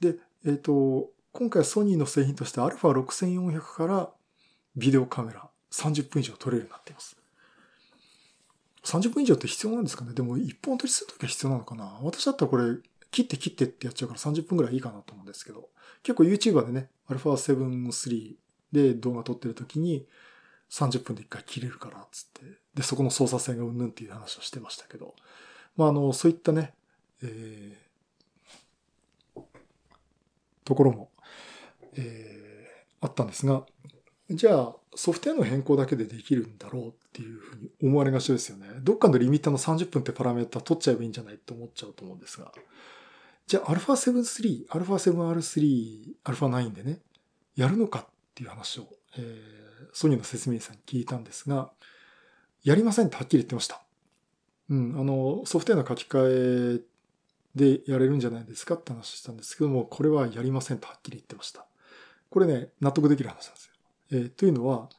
[0.00, 4.10] で、えっ、ー、と、今回はソニーの製品として α6400 から
[4.76, 7.16] ビデオカメラ30分以上撮れるようになっています。
[8.84, 10.12] 30分以上って必要なんですかね？
[10.12, 11.98] でも1本撮りするときは必要なのかな？
[12.02, 12.74] 私だったらこれ
[13.10, 15.70] 切って切ってってやっちゃうから30分くらいいいかなと思うんですけど、
[16.02, 18.34] 結構 YouTuber でね、α7 III
[18.72, 20.06] で動画撮ってるときに
[20.70, 22.42] 30分で1回切れるからっつって、
[22.74, 25.14] で、そこの操作性がうんぬんっていう話をしてましたけど、
[25.76, 26.74] まああの、そういったね、
[27.22, 29.40] えー、
[30.64, 31.11] ところも
[31.95, 33.65] えー、あったんですが、
[34.29, 38.67] じゃあソフトウェアの変更だけでできるんだろうっていうふうに思われがちですよね。
[38.81, 42.51] どっかのリミッターの30分ってパラメータ取っちゃえばいいんじゃないって思っちゃうと思うんですが。
[43.45, 46.99] じゃあ α7-3、α7R3、α9 でね、
[47.55, 48.05] やるのかっ
[48.35, 51.71] ていう話を、えー、ソニーの説明さんに聞いたんですが、
[52.63, 53.81] やりませんってはっきり言ってました。
[54.69, 56.81] うん、あの、ソフトウェアの書き換え
[57.55, 61.65] でやれるんじゃないですかって話したんですけども、これはやりませんとはっきり言ってました。
[62.31, 63.73] これね、納得できる話なんですよ。
[64.11, 64.89] えー、というのは、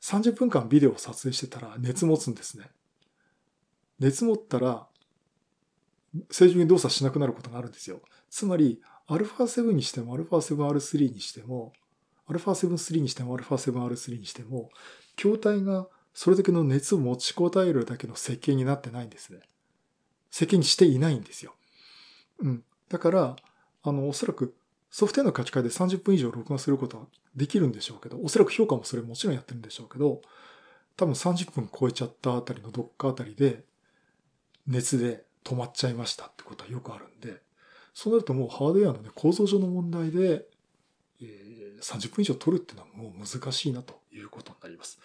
[0.00, 2.70] 30分間ビデオを撮影してたら熱持つんですね。
[3.98, 4.86] 熱持ったら、
[6.30, 8.00] 正常に動作しなくなることがあるんですよ。
[8.28, 11.72] つまり、α7 にしても α7R3 にしても、
[12.28, 14.70] α7-3 にしても α7R3 にしても、
[15.16, 19.40] 筐体がそれだけの熱を持ちこたえるだけの設計になってないんですね。
[20.30, 21.54] 設計にしていないんですよ。
[22.40, 22.64] うん。
[22.88, 23.36] だから、
[23.82, 24.54] あの、おそらく
[24.97, 27.03] ソフトウェアの書き換えで30分以上録画することは
[27.35, 30.23] できるんでしょうけど、おそらく評価もそれもちろんやってるんでしょうけど、
[30.95, 33.63] 多分30分超えちゃったあたりのどっかあたりで、
[34.65, 37.43] 熱で止まっちゃいましたってことはよくあるんで、
[37.93, 40.45] そうなるともうハードウェアのね、構造上の問題で、
[41.21, 44.97] え、30分以上取るっていうのはもう難しいなということになります。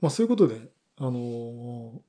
[0.00, 2.00] まあそういうことで、あのー、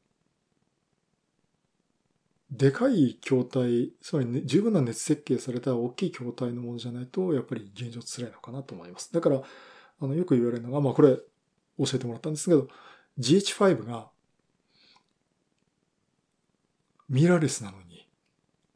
[2.52, 9.12] でかい筐体、つまり、ね、十分な熱設計された大きい筐体のものじゃないと、やっぱり現状辛いのかなと思います。
[9.14, 9.42] だから、
[10.02, 12.68] あの、よく言われるのが、まあこれ、教えてもらったんですけど、
[13.20, 14.10] GH5 が、
[17.08, 18.08] ミラーレスなのに、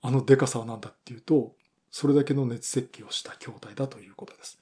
[0.02, 1.56] あのデカさは何だっていうと、
[1.92, 4.60] それだけの熱設計をした筐体だということです。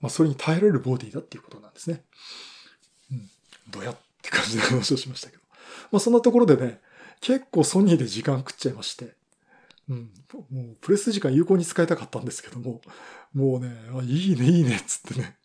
[0.00, 2.02] まあ、それに耐えられるボディだっていうことなんですね。
[3.10, 3.30] うん。
[3.70, 5.42] どやって感じで話をしましたけど。
[5.92, 6.80] まあ、そんなところでね、
[7.22, 9.14] 結構ソニーで時間食っちゃいまして。
[9.88, 10.10] うん。
[10.50, 12.82] もう、プレス時間有効に使いたかったんですけども、
[13.32, 15.36] もうね、あいいね、いいね、っつってね。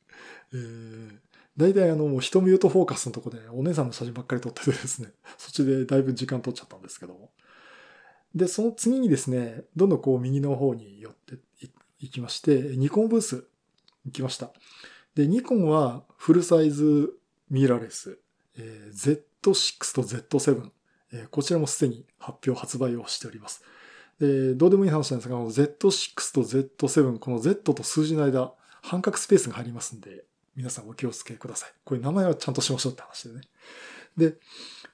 [0.53, 1.17] えー、
[1.55, 7.29] 大体あの、もう人ミュートフォーカスのとこでお姉さんの写真ばっかり撮っててですね、そっちでだいぶ時間取っちゃったんですけども。
[8.33, 11.35] で、その次にですね、どんどんこう右の方に寄って
[11.99, 13.45] いきまして、ニコンブース
[14.05, 14.51] 行きました。
[15.13, 17.13] で、ニコンはフルサイズ
[17.49, 18.19] ミラーレス、
[18.57, 20.71] えー Z6 と Z7、
[21.23, 23.63] えこちらもすでに発表、発売をしております。
[24.19, 30.25] で、どうでもいい話なんですが、Z6 と Z7、この Z と数字の間、半角スペースが入りますんで、
[30.56, 31.69] 皆さんお気をつけください。
[31.84, 33.41] これ名前はちゃんとしましょうって話でね。
[34.17, 34.34] で、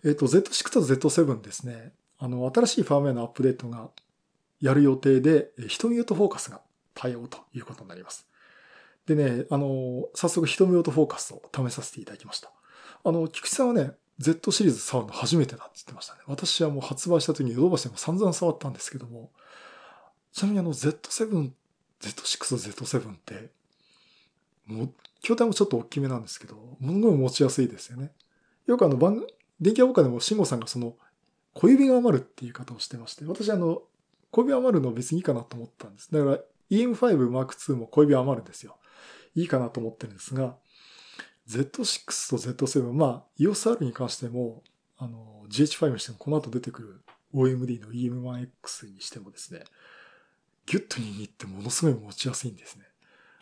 [0.04, 3.90] えっ、と、Z6 と Z7 ですね、あの、新しいファームウェアのアップデートが
[4.60, 6.62] やる予定で、えーヒトミュートフォーカスが
[6.94, 8.28] 対応ということになります。
[9.06, 12.52] でね、あの、早速ヒトミュートフォーカスを試させていただきました。
[13.04, 13.92] あの、菊池さんはね、
[14.24, 16.22] Z シリーズ触るの初めてだって言ってましたね。
[16.28, 19.32] 私はもう発売した時にヨドバシでも散々触ったんですけども、
[20.32, 21.52] ちなみにあの Z7、
[22.02, 23.52] Z6、Z7 って、
[24.66, 28.12] もう、筐体もちょっと大きめなんですけど、ものすごい持ちやすいですよね。
[28.66, 29.28] よくあの番組、
[29.60, 30.96] 電気屋ウォーカーでも慎吾さんがその、
[31.54, 33.84] 小指が余るっていう言い方をしてまして、私あの、
[34.32, 36.12] 小指余るの別にいいかなと思ったんです。
[36.12, 36.40] だから
[36.72, 38.78] EM5 Mark II も小指余るんですよ。
[39.36, 40.56] いいかなと思ってるんですが、
[41.48, 44.64] Z6 と Z7、まあ、EOSR に関しても、
[44.98, 47.02] あの、GH5 にしても、この後出てくる
[47.34, 49.64] OMD の EM1X にしてもですね、
[50.66, 52.86] ギュッと握ってものすごい持ちやすいんですね。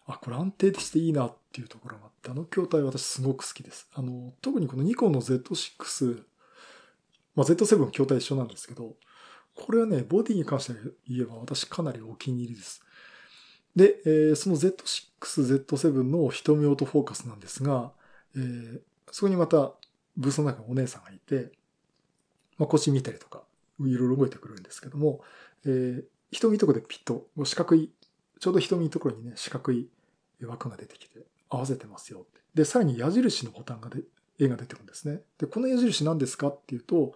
[0.08, 3.88] あ、これ安定していいなっていうところがあって、あの筐体私すごく好きです。
[3.94, 6.24] あの、特にこのニコンの Z6、
[7.36, 8.96] まあ Z7 筐体一緒なんですけど、
[9.54, 12.82] これはね、ボディに関して言えば私かなりお気に入りです。
[13.76, 17.92] で、えーその Z6、Z7 の瞳オートフォーカスなんですが、
[18.36, 18.82] えー
[19.14, 19.74] そこにまた
[20.16, 21.52] ブースの中にお姉さんがいて、
[22.58, 23.44] まあ、腰見たりとか、
[23.82, 25.22] いろいろ動いてくるんですけども、
[25.66, 27.92] えー瞳のところでピッと、四角い、
[28.40, 29.90] ちょうど瞳のところにね、四角い
[30.42, 32.40] 枠が出てきて、合わせてますよって。
[32.54, 34.04] で、さらに矢印のボタンがで、
[34.40, 35.20] 絵が出てくるんですね。
[35.38, 37.14] で、この矢印何ですかっていうと、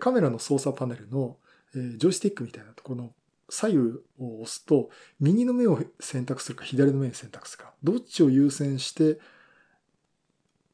[0.00, 1.36] カメラの操作パネルの、
[1.76, 3.12] えージョイスティックみたいなところの
[3.50, 3.78] 左右
[4.18, 9.18] を押すと、右の目を選択するか左の目を選択するか、どっちを優先して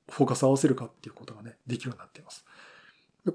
[0.09, 2.45] フォーカス合わせるかっていうことがね、できるようになっています。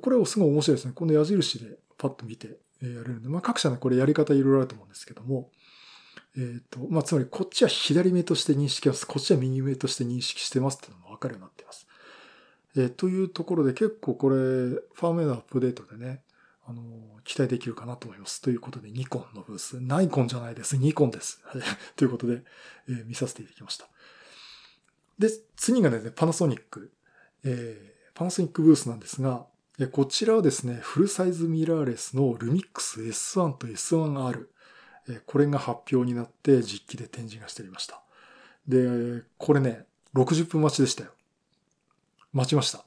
[0.02, 0.94] これをすごい面白いですね。
[0.96, 5.50] この矢印でパッと見てやれるんで、まあ各社ね、これやり方いろいろあると思うんですけども、
[6.38, 9.06] えっ、と、まあつまりこっちは左目として認識してます。
[9.06, 11.88] こっちは右目として認識してますっていうのもわかるようになっています。
[12.78, 16.24] えーというところで結構これ、ファームウェアのアップデートでね、
[16.72, 18.42] あの、期待できるかなと思います。
[18.42, 19.82] ということで、ニコンのブース。
[19.82, 20.78] ナイコンじゃないです。
[20.78, 21.42] ニコンです。
[21.98, 22.44] ということで、
[22.88, 23.90] えー見させていただきました。
[25.20, 26.92] で、次がですね、パナソニック。
[27.44, 29.46] えーパナソニックブースなんですが、
[29.80, 34.48] えこちらはですね、フルサイズミラーレスのルミックス S1 と S1R。
[35.10, 38.02] えこれが発表になって実機で展示がしておりました。
[38.68, 41.12] で、これね、60分待ちでしたよ。
[42.34, 42.86] 待ちました。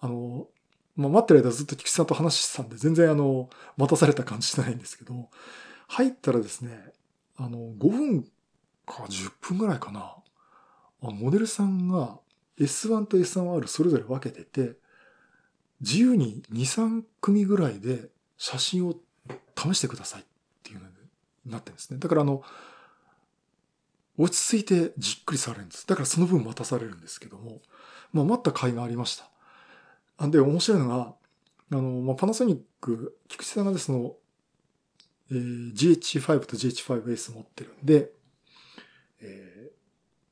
[0.00, 0.48] あの、
[0.98, 5.30] まあ、待ってる間ずっと菊池さんと話してたんで、全然あの、待たされた感じしてないんですけど、
[5.86, 6.92] 入ったらですね、
[7.36, 8.22] あの、5分
[8.84, 10.16] か10分ぐらいかな。
[11.00, 12.18] あモデルさんが
[12.58, 14.74] S1 と S1R それぞれ分けてて、
[15.80, 18.96] 自由に2、3組ぐらいで写真を
[19.56, 20.24] 試してくださいっ
[20.64, 22.00] ていうのになってるんですね。
[22.00, 22.42] だからあの、
[24.16, 25.86] 落ち着いてじっくりされるんです。
[25.86, 27.60] だからその分待たされるんですけども、
[28.12, 29.30] まあ待った甲斐がありました。
[30.18, 31.14] あで、面白いのが、
[31.70, 34.12] あの、まあ、パナソニック、菊池さんがですね、
[35.30, 38.10] えー GH5 と GH5S 持ってるんで、
[39.20, 39.78] えー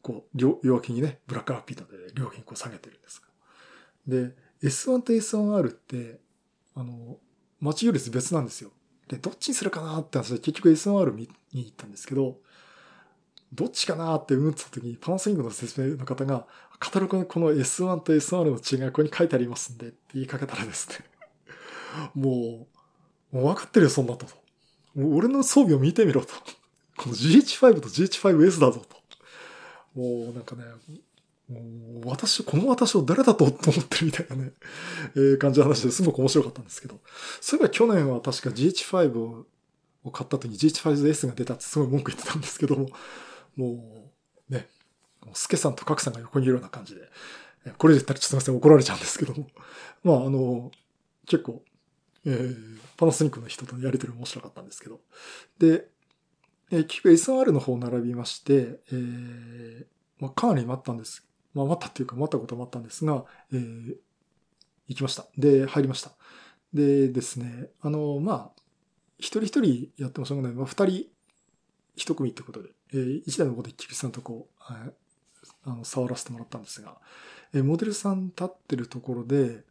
[0.03, 3.22] こう、両両脇にね、ブラックラピードで両脇にこう下げてるんです。
[4.07, 6.20] で、S1 と S1R って、
[6.75, 7.18] あの、
[7.61, 8.70] マチ率別なんですよ。
[9.09, 11.22] で、どっちにするかなって話で結局 S1R 見
[11.53, 12.38] に行ったんですけど、
[13.53, 16.46] どっちかなって思ってた時にパナソニックの説明の方が、
[16.78, 20.96] カタログのこの S1 と S1R の違いここに書いてありますんでって言いかけたらですね、
[22.14, 22.66] も
[23.33, 24.27] う、もう分かってるよ、そんなと。
[24.96, 26.35] 俺の装備を見てみろと。
[26.96, 28.96] この GH5 と GH5S だぞと。
[29.94, 30.64] もうなんかね、
[31.48, 34.52] もう私、この私を誰だとと思ってるみたいなね、
[35.14, 37.00] えー感じの話ですごく面白かったんですけど、
[37.40, 39.44] そういえば去年は確か GH5
[40.04, 42.88] を買った時に GH5S が出たってすごい文句言ってたんですけども、
[43.54, 44.12] も
[44.48, 44.68] うね、
[45.35, 47.02] スケさんとカクさんが横にいるような感じで、
[47.79, 49.48] これで言ったらちょっとすみません、怒られちゃうんですけども、
[50.04, 50.70] まああの、
[51.27, 51.62] 結構、
[52.24, 55.00] えーパナソニックの人とのやりとり面白かったんですけど、
[55.58, 55.88] で、
[56.70, 59.87] えー結局 SR の方並びまして、えー
[60.18, 61.27] まあ、かなり待ったんです。
[61.52, 63.96] まあ、待ったっていうか待ったこともあったんですが、えー
[64.88, 65.27] 行きました。
[65.37, 66.12] で、入りました。
[66.72, 68.62] でですね、あの、まあ、
[69.18, 70.56] 一人一人やってもしょうがない。
[70.56, 71.06] まあ、二人
[71.96, 74.92] 一組ってことで、えー、一台の方で菊池さんとこう、はい、
[75.67, 76.96] あの、触らせてもらったんですが、
[77.52, 79.64] え、モデルさん立ってるところで、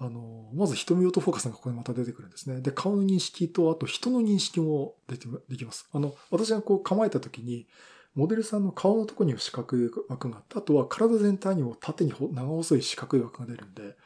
[0.00, 2.60] あの、まず瞳オートフォーカスがここにまた出てくるんですね。
[2.60, 5.88] で、顔の認識と、あと人の認識も出て、できます。
[5.92, 7.66] あの、私がこう構えた時に、
[8.14, 13.96] モデルさんの顔のところに四角い枠があって、あとは体全体にも縦に長細い四角い枠が出るんで、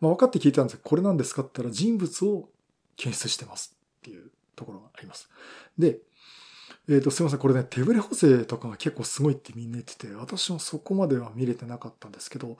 [0.00, 2.48] まあ、分かって聞いたんですけど、これなんですかって言ったら人物を
[2.96, 5.28] 検出してますっていうところがあります。
[5.78, 5.98] で、
[6.88, 7.38] えっ、ー、と、すいません。
[7.38, 12.56] これね、手ぶれ補正とかが結構すごいってみんな言ってて、私もそこまでは見れてなかったんですけど、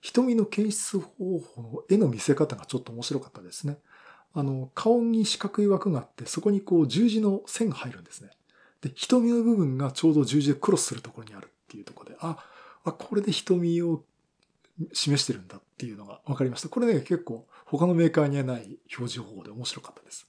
[0.00, 3.78] 瞳の検出方法の絵の見せ方がちょっと面白かったですね。
[4.34, 8.30] あの、顔に四角い枠があって、そこにこう十字の線が入るんですね。
[8.80, 12.38] で、瞳の部分がちょうど十字でクロスするところにあるっていうところで、あ、
[12.84, 14.04] あこれで瞳を
[14.92, 16.68] 示してるんだっていうのが分かりました。
[16.68, 20.26] これね、結構他のメーカーにはない表示方法で面白かったです。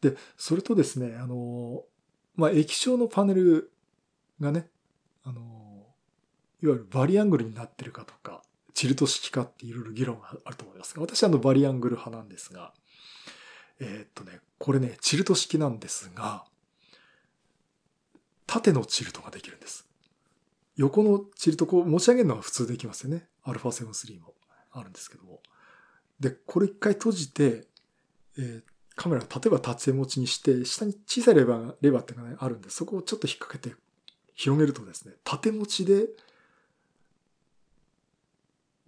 [0.00, 1.84] で、それとですね、あの、
[2.34, 3.72] まあ、液晶のパネル
[4.40, 4.68] がね、
[5.24, 5.40] あの、
[6.62, 8.42] いわゆるバリアングルになってるかとか、
[8.74, 12.72] チルト式かっていろいろ議論があると思いますが、私はあのバリアングル派なんですが、
[13.80, 16.44] えー、っとね、これね、チルト式なんですが、
[18.46, 19.86] 縦のチルトができるんです。
[20.76, 23.26] 横のチルトこう持ち上げるのは普通できますよね。
[23.44, 24.34] α7-3 も
[24.70, 25.40] あるんですけども。
[26.20, 27.66] で、これ一回閉じて、
[28.38, 28.62] えー、
[28.94, 33.76] カメラを例えば縦持ちにして、下に小さいレバー、レバーってのが、ね、あるんで、そこをちょっと引っ掛けて
[34.34, 36.08] 広げるとですね、縦持ちで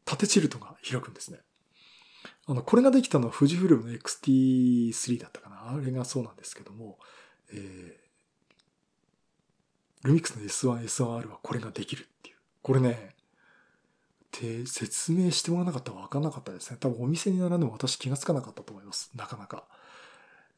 [0.05, 1.39] 縦チルトが開くんですね。
[2.47, 5.71] あの、これができたのは富士フイルムの XT3 だったかな。
[5.71, 6.99] あれがそうなんですけども、
[7.53, 12.37] えー、ルミックスの S1、S1R はこれができるっていう。
[12.61, 13.15] これね、
[14.31, 16.77] て説明してもらわなかったら分かんなかったですね。
[16.79, 19.11] 多分お店に並んでも私気がつかなかったと思います。
[19.15, 19.65] なかなか。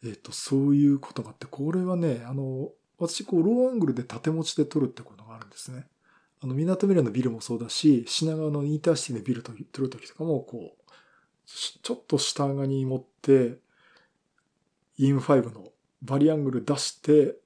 [0.09, 5.87] えっ、と、そういうことがあって、これはね、あの、私、こう、ローアングルで縦持ちで撮るってことがあるんですね。
[6.41, 10.93] あの、港未来のビルもそうだし、品川のインターシティでビルと撮るときとかも、こう、
[11.47, 13.59] ちょっと下側に持って、
[14.99, 15.69] イン5の
[16.03, 17.37] バリアングル出して、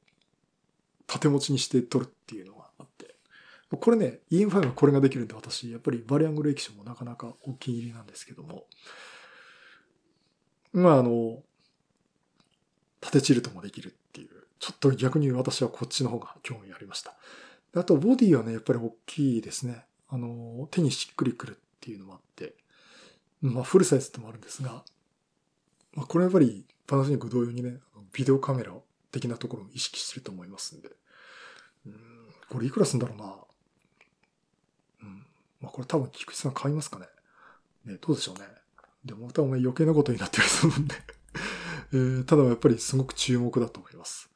[1.07, 3.17] 縦持ちにして撮るっていうのがあって。
[3.71, 8.67] これね、イン5はこれができるんで私、やっぱりバリアングル液晶もなかなかお気に入りなんですけども。
[10.73, 11.43] まあ、あの、
[13.01, 14.29] 縦チルトもできるっていう。
[14.59, 17.15] ちょっと逆に私はこっちの方が興味ありました。
[17.75, 19.85] あと、ボディはね、やっぱり大きいですね。
[20.09, 22.55] あの、手にしっくりくるっていうのもあって、
[23.41, 24.85] まあ、フルサイズってもあるんですが、
[25.95, 27.79] まあ、これはやっぱりパナソニック同様にね、
[28.13, 28.73] ビデオカメラ
[29.13, 30.91] 的なところを意識してると思いますんで、
[31.87, 31.95] うん、
[32.49, 33.25] これいくらすんだろうな。
[35.03, 35.27] うん。
[35.61, 37.07] まあ、これ多分菊池さん買いますかね。
[37.85, 38.43] ね、どうでしょうね。
[39.05, 40.97] でもまたお前余計なことになってると思うんで
[41.93, 44.31] えー、ただやっぱりすごく注目だと思います。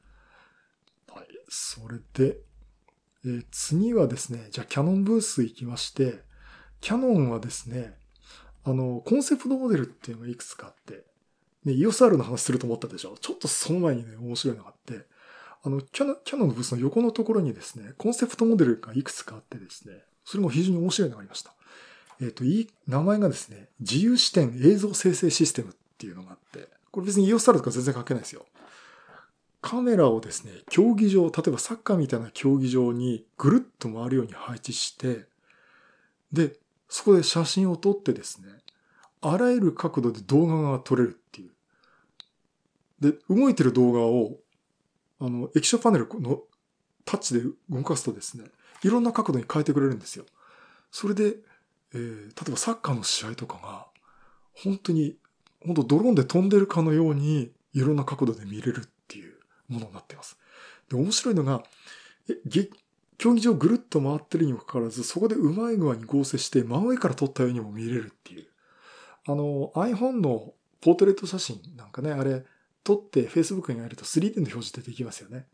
[1.09, 1.27] はい。
[1.49, 2.39] それで、
[3.25, 6.23] えー、次はですね、じゃあキャノンブース行きまして、
[6.81, 7.95] キャノンはですね、
[8.65, 11.05] あの、コンセプトモデルっていうのがいくつかあって、
[11.65, 13.17] ね、EOSR の話すると思ったでしょ？
[13.21, 15.07] ちょっとその前にね、面白いのがあって、
[15.63, 19.95] あの、キャノンのブースの横のところにですね、コンセプトモデルがいくつかあってですね、
[20.25, 21.55] それも非常に面白いのがありました。
[22.21, 28.47] えっ、ー、と、いい、名前がですね、自由視点映像生成システムっていうのがあって、これ別に EOSR とか全然関係ないですよ。
[29.61, 35.25] カメラをですね、競技場、例えばサッカーみたいな競技場にぐるっと回るように配置して、
[36.33, 36.57] で、
[36.89, 38.47] そこで写真を撮ってですね、
[39.23, 41.51] あらゆる角度で動画が撮れるっていう。
[43.01, 44.37] で、動いてる動画を、
[45.19, 46.43] あの、液晶パネルの
[47.05, 47.41] タッチで
[47.71, 48.45] 動かすとですね、
[48.85, 50.27] いろんな角度に変えてくれるんですよ。
[50.93, 51.39] それで、
[51.93, 53.89] えー、例えばサッカーの試合とかが、
[54.53, 55.17] 本当に、
[55.65, 59.35] 本当ドローンで飛んでるかのように、いろんな角度で見れるっていう。
[59.69, 60.39] ものになっています。
[60.89, 61.63] で、面白いのが、
[62.29, 62.35] え、
[63.17, 68.47] 競技場ぐるっと回ってるにもかかわらず、そこでうまい具合に合成して真上から撮ったようにも見れるっていう。
[69.27, 72.45] あの、iPhone のポートレート写真なんかね、あれ、
[72.83, 75.47] 撮って Facebook にやると 3D の表示出てきますよね。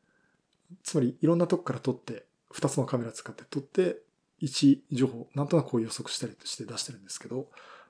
[0.82, 3.98] つまり、いろんなとこから撮って、2つのカメラ使って撮って、
[4.40, 7.48] 位置情報、なんとなくこう予測したりして出してるんですけど、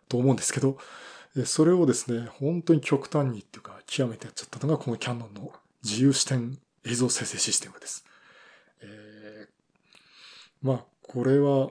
[0.08, 0.76] と思うんですけど、
[1.44, 5.52] それをですね、本当に極端にっていうか、極めてやっちゃったのがこのキャノンの
[5.84, 8.04] 自由視点映像生成システムです。
[8.82, 11.70] えー、まあ、これは、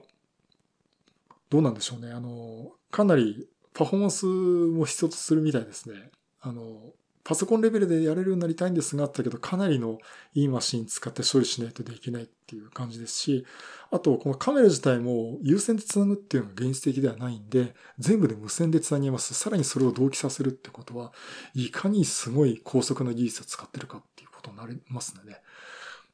[1.49, 2.11] どうなんでしょうね。
[2.11, 6.11] あの、かなりパフォーマンスも必要とするみたいですね。
[6.41, 6.93] あの、
[7.23, 9.99] パソコンレベルでやれるようになりたいんですが、あったけど、かなりの
[10.33, 13.45] いいマシン使って処理しないとできないっていう感じですし、
[13.91, 19.35] あと、このカメラ自体も有線で繋ぐっていうのが現実的ではないんで、全部で無線で繋ぎます。
[19.35, 21.13] さらにそれを同期させるってことは、
[21.53, 25.37] いかにすごい高速な技術を使ってるかっていうことになりますので、ね、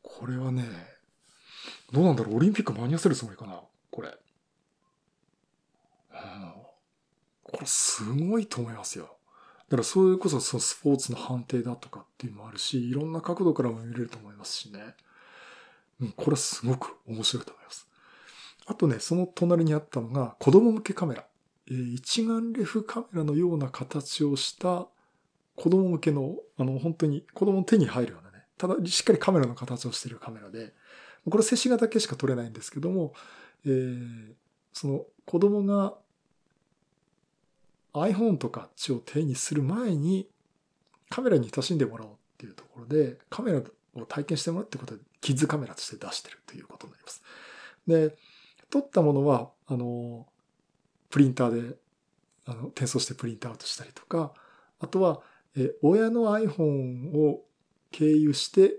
[0.01, 0.65] これはね、
[1.93, 3.61] どうなんだろうオリンピック間に合わせるつもりかな
[3.91, 4.09] これ。
[7.43, 9.15] これすごいと思いますよ。
[9.69, 14.79] だからそれこそそのスポーツの判定だとかっていうのもあるし、いろんな角度からも見れると思いますしね。
[16.01, 17.87] うん、これはすごく面白いと思います。
[18.67, 21.25] あとね、その隣にあったのが子供向けカメラ。
[21.67, 24.87] えー、一眼レフカメラのような形をした
[25.55, 30.73] 子供向けの、あの、本当に子供の手に入るようなね、ただしっかりカメラの形をしているカメラで、
[31.29, 33.13] これ静止画だけしか撮れないんですけども、
[33.65, 34.33] えー、
[34.73, 35.95] その子供が
[37.93, 40.27] iPhone とかあっちを手にする前に
[41.09, 43.61] カメラに親しんでもらおうっていうところでカメラ
[43.95, 47.23] を体験してもらうってことでキッズカメラとして出してるということになります。
[47.87, 48.15] で、
[48.69, 50.27] 撮ったものは、あの、
[51.09, 51.77] プリンターで、
[52.45, 54.33] あの、転送してプリントアウトしたりとか、
[54.79, 55.21] あとは、
[55.57, 57.43] え、親の iPhone を
[57.89, 58.75] 経由して、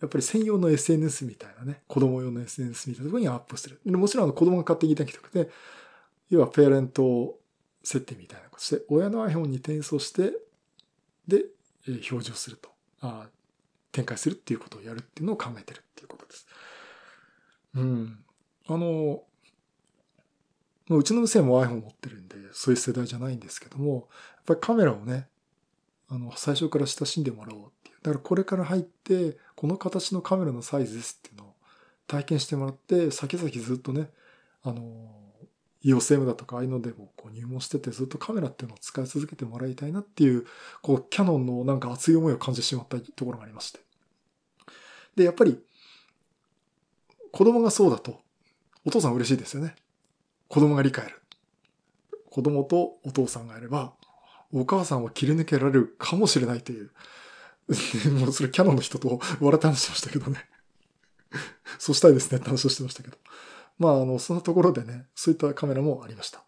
[0.00, 3.78] やっぱり専用の SNS みたいなね、子供用の SNS みたいなところにアップする。
[3.84, 5.50] もちろん子供が勝手にできなくて、
[6.30, 7.38] 要はペアレント
[7.84, 10.32] 設定みたいなことして、親の iPhone に転送して、
[11.28, 11.44] で、
[11.86, 12.70] 表示をすると。
[13.02, 13.28] あ
[13.92, 16.46] 展開するっていうことをやるっていうのを考えてるっていうことです。
[17.74, 18.18] うん。
[18.66, 19.22] あの、
[20.88, 25.28] もうちの娘も iPhone 持ってるんで、そういう世代じゃないんですけども、やっぱりカメラをね、
[26.08, 27.96] あの、最初から親しんでもらおうっていう。
[28.02, 31.54] だからこれから入って、この形のカメラのサイズですっていうのを
[32.06, 34.10] 体験してもらって、先々ずっとね、
[34.62, 35.21] あの、
[35.84, 40.46] EOSM だとかああいうのでもこう入門しててずっとカメラっていうのを使い続けてもらいたいなっていう、
[40.80, 43.80] こうキャノンのなんか熱い思いを感じてしまったところがありまして。
[45.16, 45.58] で、やっぱり
[47.32, 48.20] 子供がそうだと
[48.84, 49.74] お父さん嬉しいですよね。
[50.48, 51.20] 子供が理解る。
[52.30, 53.92] 子供とお父さんがいれば、
[54.52, 56.90] お母さんは切り抜けられるかもしれないという。
[58.18, 60.48] もうそれキャノンの人と笑って話しましたけどね。
[61.78, 63.16] そうしたいですねって話をしてましたけど。
[63.78, 66.44] まあ、あの、そのところでね、そういったカメラもありました。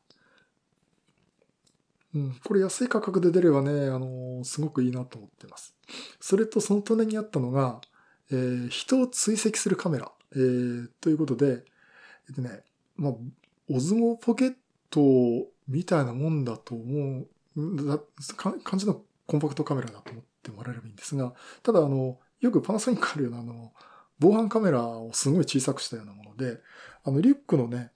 [2.15, 5.75] うん、これ安い価格で出ればね、あの、すごくいいなと思ってます。
[6.21, 7.81] それとその隣にあったのが、
[8.31, 11.65] えー、人を追跡するカメラ、えー、ということで、
[12.29, 12.63] えっとね、
[12.97, 13.13] まあ、
[13.69, 14.55] オズモポケッ
[14.91, 15.01] ト
[15.67, 17.27] みたいなもんだと思う、
[17.87, 17.99] だ
[18.37, 23.73] 感じのコンパクトカメラだと思ってもらえればいいんですが、ただあの、よくパナソニックあるようなあの、
[24.19, 26.61] 防犯カメラをすごい小さくしたようなもので、
[27.05, 27.93] あの、リュックのね、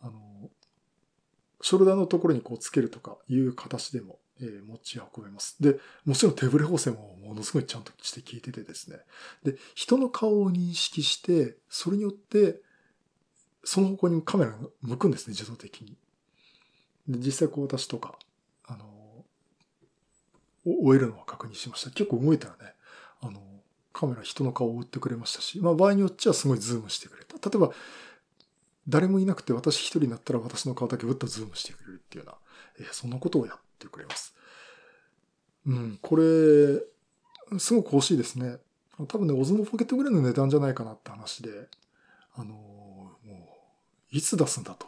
[0.00, 0.50] あの、
[1.60, 5.56] ショルダーのところにこうつけるとかいう形でも、えー、持ち運べます。
[5.60, 8.98] で、もちろん手ブレ補正もものすごいちゃんとして効いててですね。
[9.44, 12.60] で、人の顔を認識して、それによって、
[13.64, 15.96] その方向にカメラが向くんですね、自動的に。
[17.08, 18.18] で、実際こう私とか、
[18.64, 19.24] あの、
[20.64, 21.90] 終えるのは確認しました。
[21.90, 22.74] 結構動いたらね、
[23.20, 23.40] あの、
[23.92, 27.50] カメラ人の顔を追ってくれましたし、まあ場合によっちゃすごいズームしてくれた。
[27.50, 27.72] 例えば、
[28.88, 32.32] 誰もいなくて私一人になったら私の顔だけぶっとズームしてくれるっていうよ
[32.78, 34.34] うな、えー、そんなことをやってくれます。
[35.66, 36.22] うん、これ、
[37.58, 38.58] すごく欲しいですね。
[39.08, 41.50] 多分ね、オズモポケットぐらいの値段じゃないかなって話で、
[42.34, 43.58] あのー、も
[44.12, 44.86] う、いつ出すんだと。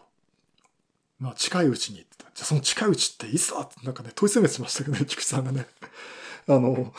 [1.19, 1.99] まあ、近いうちに。
[1.99, 5.67] じゃあその近いうちっていつだってなんかね、問い詰めてましたけどね、 菊池さんがね。
[6.47, 6.93] あの、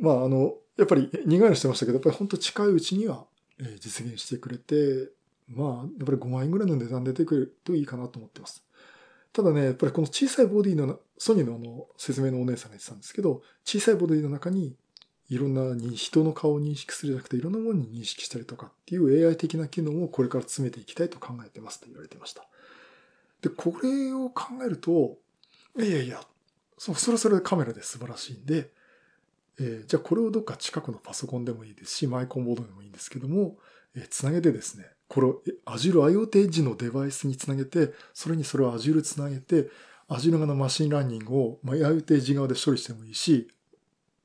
[0.00, 3.26] まあ、あの、やっぱり苦笑いしてましたけど、やっぱり本当近いうちには
[3.80, 5.10] 実現してくれて、
[5.48, 8.64] まあ、やっぱり5万円ぐらいの値段出てくるといいかなと思ってます。
[9.32, 14.74] ただね、やっぱりこの小さいボディの、ソニーのあの、説明のお姉さんが言ってたんですけど、小さいボディの中に、
[15.28, 22.46] いろんなに人の顔を認識するじゃなくて、いろんなものに認識したりとかっていう AI 的な機能をこれから詰めていきたいと考えてますと言われてました。
[23.42, 25.18] で、これを考えると、
[25.78, 26.20] いやいや、
[26.78, 28.70] そそれそれでカメラで素晴らしいんで、
[29.60, 33.58] えー、じゃあこれをどっか近くのパソコンでもいいですし、マイコンボードでもいいんですけども、
[33.94, 34.86] えー、つなげてですね、
[35.18, 39.68] これを Azure IoT Edge のデバイスにつなげて、それにそれを Azure つなげて、
[40.08, 43.48] Azure 側のマシンラーニングを、まあ、IoT Edge 側で処理してもいいし、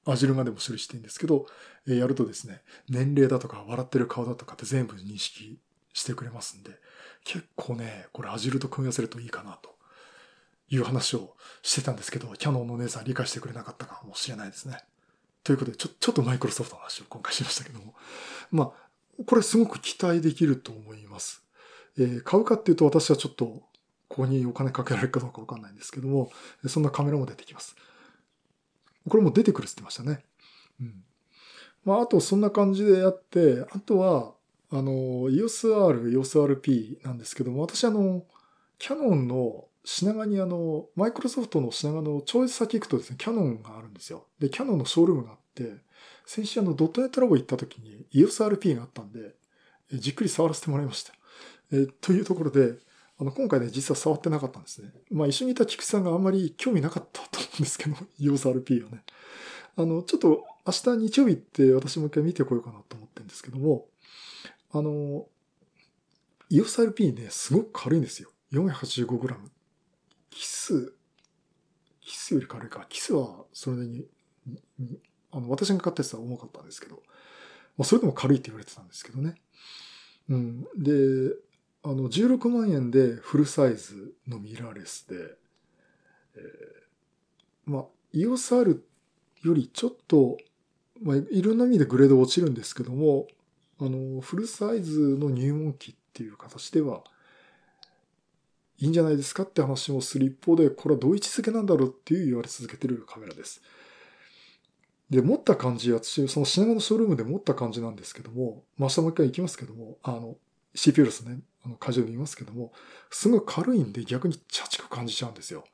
[0.05, 1.47] Azure 側でも処理していいんですけど、
[1.87, 5.57] えやるとですね、年齢だとか笑ってる顔だとかって全部認識
[5.93, 6.69] してくれますんで、
[7.23, 9.75] 結構ね、これ Azure と組み合わせるといいかなと
[10.69, 14.77] いう話をしてたんですけど、キャノンのお姉さん理解してくれなかったかもしれないですね。
[15.43, 17.95] ということで、ちょ、ちょっとマイクロソフトの話を今回しましたけども。
[18.51, 18.83] まあ、
[19.26, 21.43] これすごく期待できると思います。
[21.97, 23.64] えー、買うかっていうと私はちょっとこ
[24.07, 26.32] こにお金かけられるかどうかわかんないんですけども、
[26.68, 27.76] そんなカメラも出てきます。
[29.09, 30.24] これも出てくるって言ってましたね。
[30.80, 31.03] うん。
[31.84, 34.34] まあ、あとそんな感じでやって、あとは、
[34.72, 34.91] あの、
[35.30, 38.24] EOSR、EOSRP なんですけども、私あの、
[38.80, 44.28] キャノンの品川にあの、マイクロソフトの品川の超越先行くとですね、キャノンがあるんですよ。
[44.39, 45.78] で、キャノンのショールームがあって、
[46.26, 49.36] 先週あの、ドットネットラボ行った時に EOSRP があったんで、
[49.91, 51.13] じっくり触らせてもらいました。
[51.71, 52.76] えというところで、
[53.19, 54.91] あの、今回ね、実は触ってなかったんですね。
[55.11, 59.03] まあ、一緒にいた菊池さんがあんまり興味なかったと思うんですけど、 EOSRP はね。
[59.76, 63.88] あの、ちょっと明日日曜日って私も一回見てこようかなと思ってるんですけども、
[64.71, 65.28] あの、
[66.51, 68.30] EOSRP ね、すごく軽いんですよ。
[68.51, 69.36] 485g。
[70.30, 70.93] キス、
[72.01, 72.86] キスより軽いか。
[72.89, 74.05] キスはそれなりに、
[75.34, 77.01] あの、私が買ったやつは重かったんですけど、
[77.77, 79.36] まあ、それでも軽いって言われてたんですけどね。
[80.29, 80.61] うん。
[80.77, 81.36] で、
[81.84, 85.15] あの、16万円でフルサイズのミラーレスで、
[86.36, 88.79] えー、まあ、EOSR
[89.43, 90.38] よりちょっと、
[91.01, 93.27] まあ、いろんな意味でグレード落ちるんですけども、
[93.79, 97.03] あの、フルサイズの入門機っていう形では、
[98.77, 103.61] いいんじゃないですかって話もする一方で、これはどう位置づけなんだろうっていう言われ続けてるカメラです。
[105.16, 110.38] で、持った感じ、私、その品川のショールームで持った感じなんですけども、まあ、明日もう一回行きますけども、あの、
[110.76, 112.72] CPU ですね、あの、会場で見ますけども、
[113.11, 115.66] すごい軽いんで逆にチャチく感じちゃうんですよ。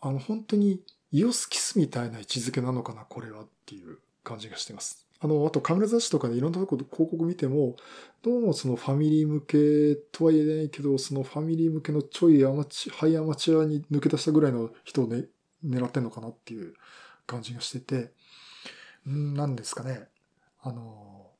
[0.00, 5.06] あの、本当にイオスキスみたいな位置づけなのかな、これはっていう感じがしてます。
[5.20, 7.76] あの、あとカメラ雑誌とかでいろんなところ広告見ても、
[8.22, 15.24] どうもそのファミリー向けとは言えないけど、そのファミリー向けのちょいアマチハイアマチュアに抜け出したぐらいの人をね、
[15.64, 16.74] 狙ってんのかなっていう
[17.26, 18.12] 感じがしてて、
[19.10, 20.08] んなんですかね。
[20.60, 21.30] あの、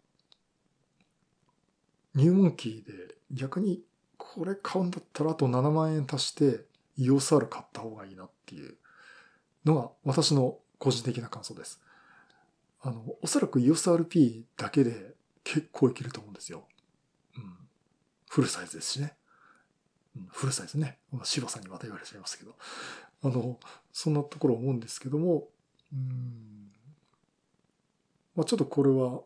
[2.14, 3.82] 入門機で逆に
[4.16, 6.64] これ買うんだったらあと7万円足して
[6.98, 8.76] EOSR 買った方がいいなっていう
[9.64, 11.80] のが私の個人的な感想です。
[12.80, 15.14] あの、おそらく EOSRP だけで
[15.44, 16.64] 結構いけると思うんですよ。
[17.36, 17.56] うん。
[18.28, 19.14] フルサイズですしね。
[20.16, 20.98] うん、フルサイズね。
[21.24, 22.54] 柴さんにまた言われちゃいますけど。
[23.22, 23.58] あの、
[23.92, 25.48] そんなところ思うんですけども、
[25.92, 26.65] うん。
[28.36, 29.22] まあちょっとこれは、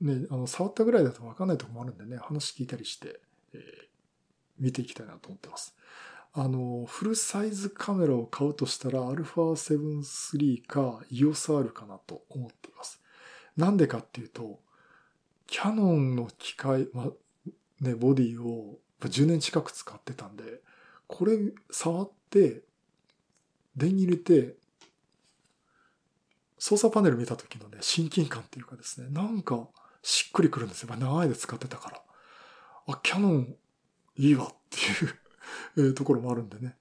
[0.00, 3.20] ね、あの、触ったぐらいだとわかんないとこもあるんでね、話聞いたりして、
[3.52, 3.60] えー、
[4.58, 5.76] 見ていきたいなと思ってます。
[6.32, 10.00] あの、フルサイズカメラを買うとしたら α7
[10.38, 13.02] III か EOSR かなと思っています。
[13.56, 14.60] なんでかっていうと、
[15.46, 17.10] キャノンの機械、ま、
[17.80, 20.60] ね、ボディを10年近く使ってたんで、
[21.06, 21.38] これ
[21.70, 22.62] 触って、
[23.76, 24.56] 電に入れて、
[26.58, 29.68] 操作パネル見た時のね、親近感っていうかですね、なんか
[30.02, 30.94] しっくりくるんですよ。
[30.96, 32.02] 長い間使ってたから。
[32.88, 33.56] あ、キャノン
[34.16, 34.54] いいわっ
[35.74, 36.76] ていう、 ところもあるんでね、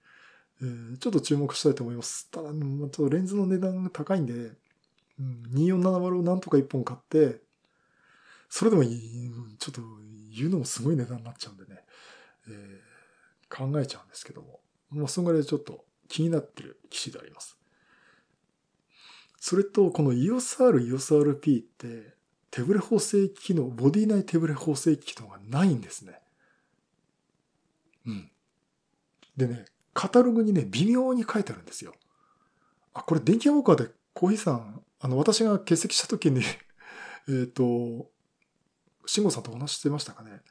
[0.62, 2.30] えー、ちょっと注目したいと思います。
[2.32, 4.34] ただ、ちょっとレンズの値段が高いんで、
[5.20, 7.42] うん、2470をなんとか1本買って、
[8.50, 9.82] それでもいい、ちょっと
[10.36, 11.84] 言うのもすごい値段になっちゃうんでね、
[12.50, 17.57] えー、考えちゃうんですけども、まあ、そんぐらいちょっと気になってる機種であります。
[19.40, 22.16] それと、この EOSR、EOSRP って、
[22.50, 26.20] 手ブレ補正機能、ボディ内手ブレ補正機能がないんですね。
[28.06, 28.32] うん。
[29.36, 31.94] でね、カタログにね、微妙に書いてあるんですよ。
[32.94, 36.42] あ、これ電気ウォーカーでコーヒーさん、あの、私が欠席した時に
[37.30, 38.10] えっと、
[39.06, 40.42] 慎吾さんとお話してましたかね。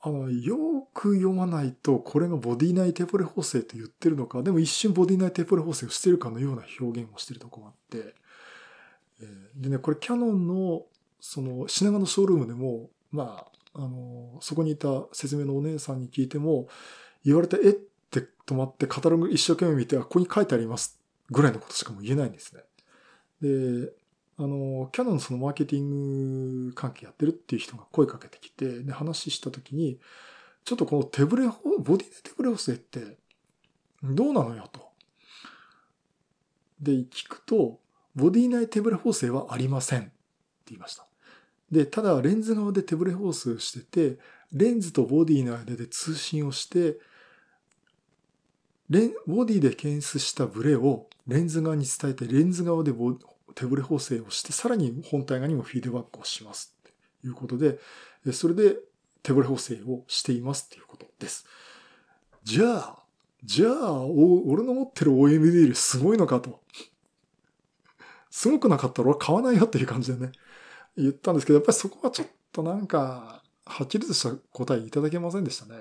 [0.00, 0.56] あの、よ
[0.94, 8.14] く読まないと、これがボディ内テープレ補正と言ってるのか、でも一瞬ボディ内テープレ補正をしてるかのような表現をしてるとこがあって、
[9.56, 10.82] でね、これキャノンの、
[11.20, 16.68] その、品川のショールームでも、まあ、あの、そこにいた説明のお姉さんに聞いても、
[17.24, 22.62] 言われて、えって止まってカタログ一生懸命見て、あ、ここに書いてありますぐらいのことしかも言えないんですね。
[23.40, 23.92] で、
[24.38, 29.98] あの、キャノンそのマーケティング関係やってるっていう人が声かけてきて、で、話したときに、
[30.64, 33.16] ちょっとこの手ブレ、ボディで手ブレ補正って
[34.02, 34.90] どうなのよと。
[36.80, 37.80] で、聞くと、
[38.14, 40.10] ボディ内手ブレ補正はありませんって
[40.66, 41.06] 言いました。
[41.70, 44.18] で、ただレンズ側で手ブレ補正してて、
[44.52, 46.98] レンズとボディの間で通信をして、
[48.88, 53.18] レン、ボディで検出したブレをレンズ側に伝えて、レンズ側でボ
[53.56, 56.76] 手ブレ補正をして、さらに本体側にもフィードバックをします。
[57.22, 57.80] ということで、
[58.32, 58.76] それで
[59.22, 61.46] 手ブレ補正をしていますっていうことです。
[62.44, 62.98] じゃあ、
[63.42, 66.60] じゃあ、俺の持ってる OMD よりすごいのかと。
[68.30, 70.32] すごくなかったら俺買わないよっていう感じでね、
[70.96, 75.76] 言ったんですけど、やっぱりそこはちょっとなんか、はっきりとした答えいただけませんでしたね。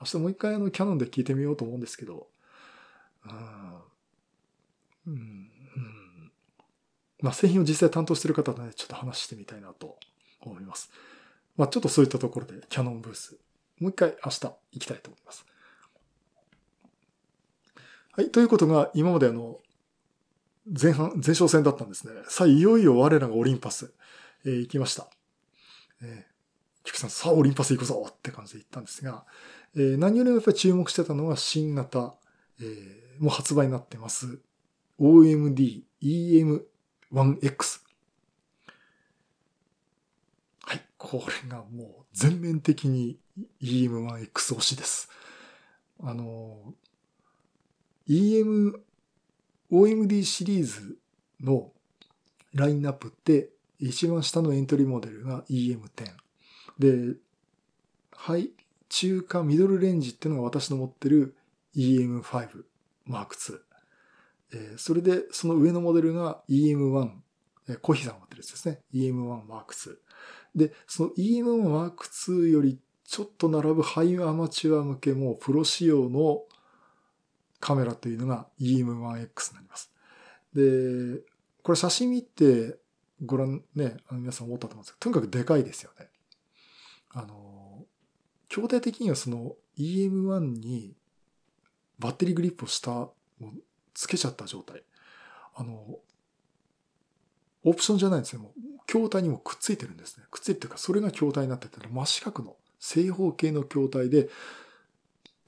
[0.00, 2.26] 明日もう一回あのキャノンで聞いてみようと思うんですけど、
[5.06, 5.39] うん。
[7.22, 9.96] まあ、製品を実際担当している方とね、ちょっと話してみたいなと
[10.40, 10.90] 思います。
[11.56, 13.36] まあ、ちょっとそういったところでキャノンブース、
[13.78, 15.44] もう一回明日行きたいと思います。
[18.12, 18.30] はい。
[18.30, 19.58] ということが、今まであの、
[20.66, 22.12] 前半、前哨戦だったんですね。
[22.28, 23.92] さあ、いよいよ我らがオリンパス、
[24.44, 25.08] えー、行きました。
[26.02, 29.24] えー、キクさん、さあ、オリンパス行くぞって感じで行ったんですが、
[29.76, 32.14] えー、何よりもやっぱり注目してたのは新型、
[32.60, 34.40] えー、もう発売になってます。
[34.98, 36.62] OMD EM
[37.12, 37.80] 1X。
[40.62, 40.80] はい。
[40.96, 43.18] これがもう全面的に
[43.62, 45.08] EM1X 推しです。
[46.02, 46.74] あの、
[48.08, 48.74] EM、
[49.70, 50.98] OMD シリーズ
[51.40, 51.72] の
[52.54, 55.80] ラインナップって一番下のエントリーモデルが EM10。
[56.78, 57.16] で、
[58.12, 58.50] ハイ、
[58.88, 61.36] 中華ミドルレンジっていうのが私の持ってる
[61.76, 62.64] EM5
[63.08, 63.69] Mark II。
[64.52, 67.10] え、それで、その上のモデルが EM1、
[67.68, 68.80] えー、コヒさんが持ってるやつですね。
[68.92, 69.96] EM1 Mark II。
[70.54, 71.96] で、その EM1 Mark
[72.28, 76.42] II よりちょっと並ぶハイアマチュア向けもプロ仕様の
[77.58, 79.92] カメラというのが EM1X になります。
[80.54, 81.22] で、
[81.62, 82.78] これ写真見て
[83.24, 86.08] ご覧ね、あの皆さん思ったと思うんですけど、とにかくでかいですよね。
[87.10, 87.84] あの、
[88.48, 90.94] 筐体的にはその EM1 に
[91.98, 93.10] バッテリーグリップをした、
[94.00, 94.82] つけちゃった状態。
[95.54, 95.98] あの、
[97.64, 98.40] オプションじゃないんですよ。
[98.40, 100.24] もう、筐体にもくっついてるんですね。
[100.30, 104.30] くっついてるか、それが筐体になってて、真四角の正方形の筐体で、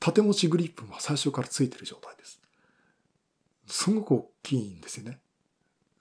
[0.00, 2.40] 縦持ちグリップも最初からついてる状態です。
[3.66, 5.18] すごく大きいんですよね。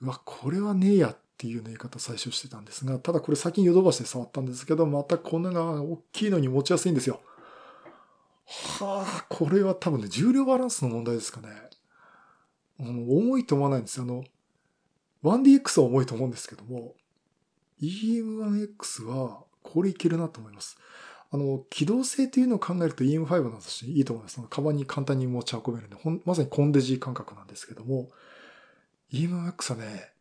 [0.01, 7.21] うわ、これはねえやっていうね言い方最初してたんですが、ただこれ先にヨドバシで触ったんですけど、またこんなが大きいのに持ちやすいんですよ。
[8.79, 11.70] はあ、これは多分ね、重量バランスの問題ですかね。
[12.89, 14.03] 重いと思わないんですよ。
[14.03, 14.23] あの、
[15.23, 16.95] 1DX は重いと思うんですけども、
[17.81, 20.77] EM1X はこれいけるなと思います。
[21.31, 24.41] あの、機動性っていうのを考えると EM5 の私いいと思います。
[24.49, 28.09] カバンに簡単に持ち運べるんで、ほんまさにコンデジ感覚なんですけども、
[29.13, 30.11] EM1X はね、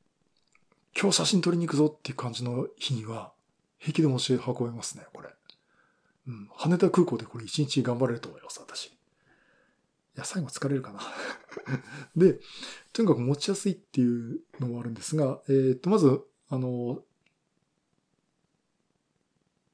[1.00, 3.32] 今日写真撮りに行くぞっていう感じの日には、
[3.78, 5.30] 平気で持ち運べますね、これ。
[6.28, 6.48] うん。
[6.54, 8.92] 羽田空港でこれ一日頑張れると思います、私。
[10.16, 11.00] いや、最後疲れるかな
[12.16, 12.40] で、
[12.92, 17.02] とにかく持ちやすいっていうのもあるんですが、えー、っと、まず、あの、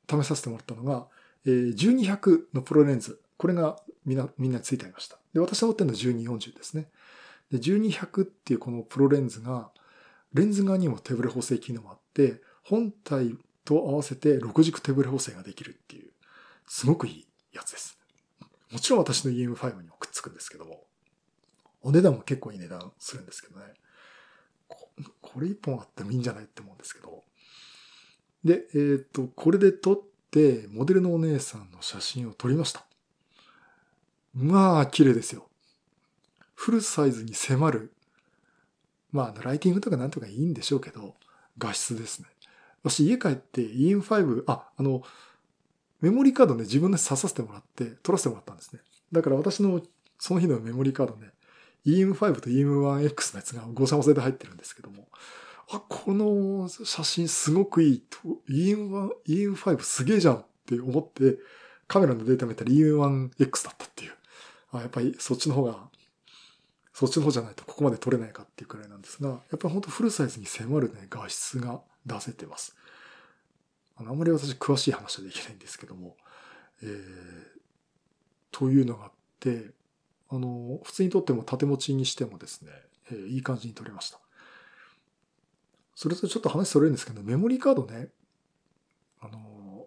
[0.08, 1.08] 試させてもらったのが、
[1.46, 3.20] えー、1200のプロレンズ。
[3.36, 5.18] これがみんな、みんなついてありました。
[5.32, 6.88] で、私が持ってるのは1240ですね。
[7.50, 9.70] で、1200っていうこのプロレンズが、
[10.32, 16.10] レンズ側にも手ブレ補正機能もあって、本体と合わせて6軸手ブレ補正ができるっていう、
[16.66, 17.95] すごくいいやつです。
[18.76, 20.84] もちろん私の EM5 にもくっつくんですけども、
[21.80, 23.64] お値段も結構いい値段するんですけどね。
[24.68, 27.24] これ一本あってもいいんじゃないって思うんですけど。
[28.44, 30.00] で、えっ、ー、と、これで撮っ
[30.30, 32.84] て、モデルのお姉さんの写真を撮りました。
[34.34, 35.48] まあ、綺麗ですよ。
[36.54, 37.94] フルサイズに迫る。
[39.10, 41.14] まあ、ライティングとかなんとかいいんでしょうけど、
[41.56, 42.28] 画質ですね。
[42.82, 45.00] 私家帰って EM5、あ、あの、
[46.06, 48.80] メモリーカードね、自分で刺させてもらって、撮らせてもらったんですね。
[49.10, 49.82] だから私の
[50.20, 51.32] その日のメモリーカードね、
[51.84, 55.08] EM5 と EM1X のやつがごちゃごちゃで入ってるんですけども、
[55.72, 61.38] あ、この写真すごくいいと、EM1、EM5 すげえじゃんって思って、
[61.88, 64.12] カメラのデータ見たら EM1X だったっていう。
[64.70, 65.88] あ、やっぱりそっちの方が、
[66.92, 72.76] そっちの方じゃないとここまで撮れないかっていうくらいなんですが、やっぱり本当フルサイズに迫るね、画質が出せてます。
[73.96, 76.16] あの、あまり私詳しい話はできないんですけども、
[76.82, 76.98] えー、
[78.50, 79.70] というのがあって、
[80.28, 82.70] あの、普通に撮っても縦持ちにしてもですね、
[83.10, 84.18] えー、いい感じに撮れました。
[85.94, 88.08] それとちょっと話それるんですけど、メモリーカードね、
[89.20, 89.86] あの、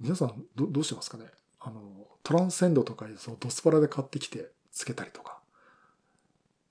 [0.00, 1.26] 皆さんどどうしてますかね？
[1.60, 5.40] あの、トランセンドとかそのドスパラで買ってきてつけたりとか、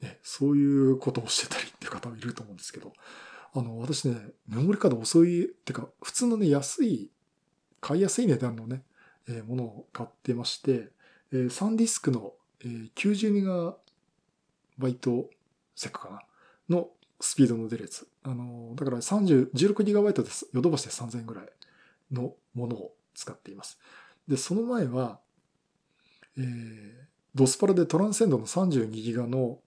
[0.01, 2.93] ね、そういうことをしてたりっていう方もいると思うんですけど、
[3.57, 4.15] あの、私ね、
[4.47, 7.09] メモリカード遅い、ってか、普通のね、安い、
[7.81, 8.83] 買いやすい値段のね、
[9.27, 10.89] えー、ものを買ってまして、
[11.31, 13.75] えー、サンディスクの、えー、90メガ
[14.77, 15.29] バイト
[15.75, 16.21] セックかな
[16.69, 16.89] の
[17.19, 18.07] スピードの出るやつ。
[18.23, 20.47] あの、だから30、16GB です。
[20.53, 21.49] ヨドバシで3000円ぐらい
[22.11, 23.79] のものを使っています。
[24.27, 25.19] で、その前は、
[26.37, 26.93] えー、
[27.33, 29.57] ドスパラでトランセンドの 32GB の、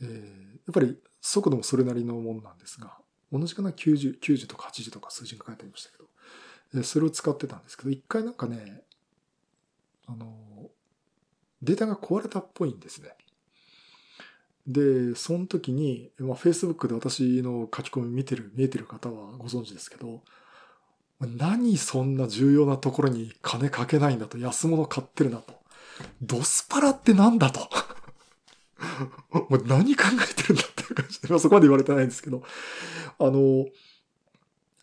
[0.00, 0.96] えー、やっぱり
[1.26, 2.96] 速度もそれなりのものなんですが、
[3.32, 5.98] 同じかな？90、90とか80とか数字が書いてありましたけ
[6.78, 8.82] ど、それを使ってたんですけど、一回なんかね、
[10.06, 10.36] あの、
[11.62, 13.10] データが壊れたっぽいんですね。
[14.68, 20.22] で、その時に、まあ、Facebook で私の書き込み見てる、見えてる方はご存知ですけど、
[21.20, 25.54] 何そんな重要なところに金かけないんだと、安物買ってるなと。
[26.22, 27.68] ドスパラってなんだと。
[29.50, 30.62] もう何考えてるんだ
[30.94, 32.42] 感じで、まあ、そこまで言われてないんですけど、
[33.18, 33.66] あの、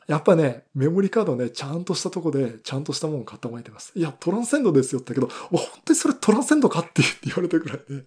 [0.08, 3.94] やっぱね、メモリカードね、ちゃんとしたとこで、ちゃんとしたもの買ってもらえてます。
[3.96, 8.04] いや、トランセンドですよって言ったけど、本当にそれトランセンドかって言われてるくらいで、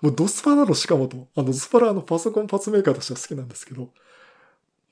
[0.00, 3.90] もうドスパラのしかもと、あの、ドスパラのパソコンパツメーカーとしては好きなんですけど、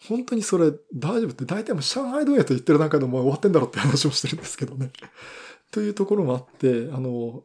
[0.07, 4.91] 本当にそれ大丈夫って大体もう上海どうやと言ってる段階でもう終わってんだろって話もしてるんですけどね。
[5.73, 7.43] というところもあって、あの、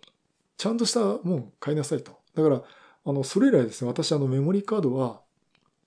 [0.57, 2.19] ちゃんとしたもん買いなさいと。
[2.36, 2.61] だから、
[3.06, 5.22] あの、それ以来ですね、私あのメモリーカードは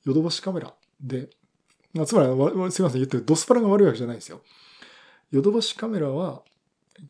[0.04, 1.30] ヨドバシカメラで、
[2.04, 4.42] つまり、すいません、言ってるドスパラが悪いわけじゃないですよ。
[5.30, 6.42] ヨドバシカメラは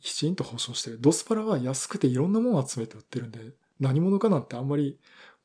[0.01, 1.01] きちんと保証してる。
[1.01, 4.99] ドスパラは安くていろんなものを集めて売ってるんで、何者かなんてあんまり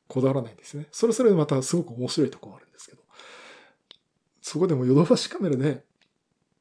[0.08, 0.86] こだわらないんですね。
[0.92, 3.02] それそれでまたすごく面白いところあるんですけど。
[4.40, 5.84] そこでもヨドバシカメラで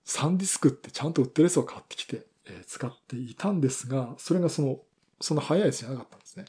[0.06, 4.80] サンディスクってちゃんと売ってるやつを買ってきて、え使っていたんですが、それがその、
[5.20, 6.45] その早いやつじゃなかったんですね。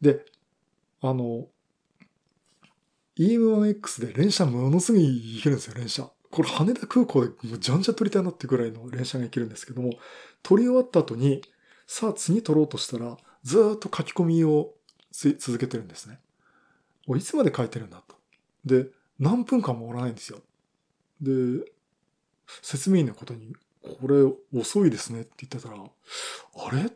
[0.00, 0.24] で、
[1.06, 1.46] あの、
[3.18, 6.10] EM1X で連射ものすごいいけるんですよ、連射。
[6.30, 9.90] これ羽田空港でもうじゃんじゃ取りたいなってぐらいの連射がいけるんですけども、
[10.42, 11.42] 取り終わった後に、
[11.86, 14.72] さあ次取ろうとしたら、ずっと書き込みを
[15.12, 16.20] 続けてるんですね。
[17.14, 18.16] いつまで書いてるんだと。
[18.64, 18.86] で、
[19.18, 20.40] 何分間もおらないんですよ。
[21.20, 21.30] で、
[22.62, 24.22] 説明員のことに、これ
[24.58, 26.90] 遅いですねって言ってたら、あれ？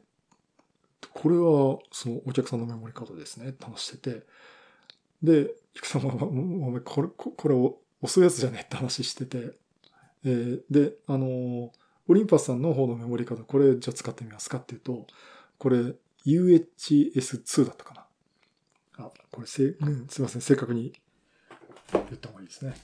[1.21, 4.23] これはそのお客さんのメモリカードですねって話してて、
[5.21, 6.31] で、菊さんは、お
[6.71, 7.55] 前これ、これ
[8.01, 9.51] 遅いやつじゃねって話してて、
[10.25, 11.71] えー、で、あのー、
[12.07, 15.09] オリンパスさんの方のメモリカード、これじゃあ使ってみますかっていうと、
[15.59, 19.07] これ UHS2 だったかな。
[19.07, 20.93] あ、これせ、うん、すいません、正確に
[21.93, 22.77] 言った方がいいですね。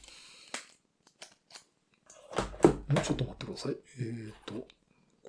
[2.89, 3.77] もうちょっと待ってください。
[4.01, 4.67] えっ、ー、と、こ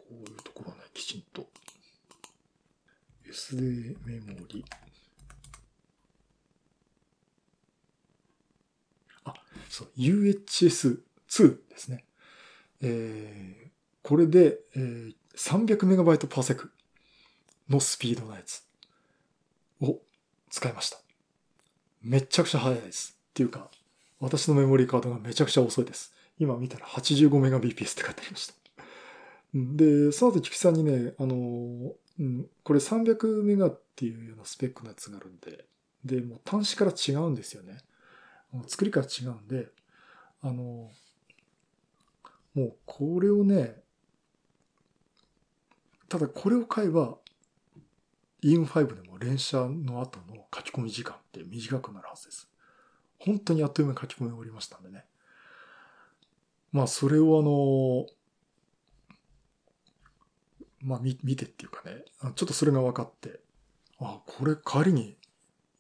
[0.10, 1.48] ういうところはね、きちんと。
[3.32, 4.66] SD メモリ。
[9.24, 9.34] あ、
[9.70, 11.00] そう、UHS2
[11.70, 12.06] ですね。
[12.82, 13.70] えー、
[14.02, 16.72] これで、えー、300MB パーセク
[17.70, 18.64] のスピードのやつ
[19.82, 20.00] を
[20.50, 20.98] 使いました。
[22.02, 23.18] めちゃくちゃ速いです。
[23.32, 23.70] っていうか、
[24.20, 26.14] 私のメモリーカードがめちゃくちゃ遅いです。
[26.38, 28.54] 今見たら 85Mbps って書いてありました。
[29.54, 35.66] で、その後、菊さんにね、あの、うん、これ300メガっていうようなスペックのやつがあるんで、
[36.04, 37.78] で、もう端子から違うんですよね。
[38.68, 39.68] 作りから違うんで、
[40.42, 40.90] あの、
[42.54, 43.76] もうこれをね、
[46.08, 47.18] ただこれを買えば、
[48.44, 52.48] EM5 でも連射の後の書き込み時間って短くなるはずです。
[53.20, 55.06] 本当にあっという間に書き込み終わりましたんでね。
[56.72, 58.06] まあ、それをあの、
[60.86, 62.06] まあ、見てっていうかね、
[62.36, 63.40] ちょっとそれが分かって、
[64.00, 65.18] あ、これ帰りに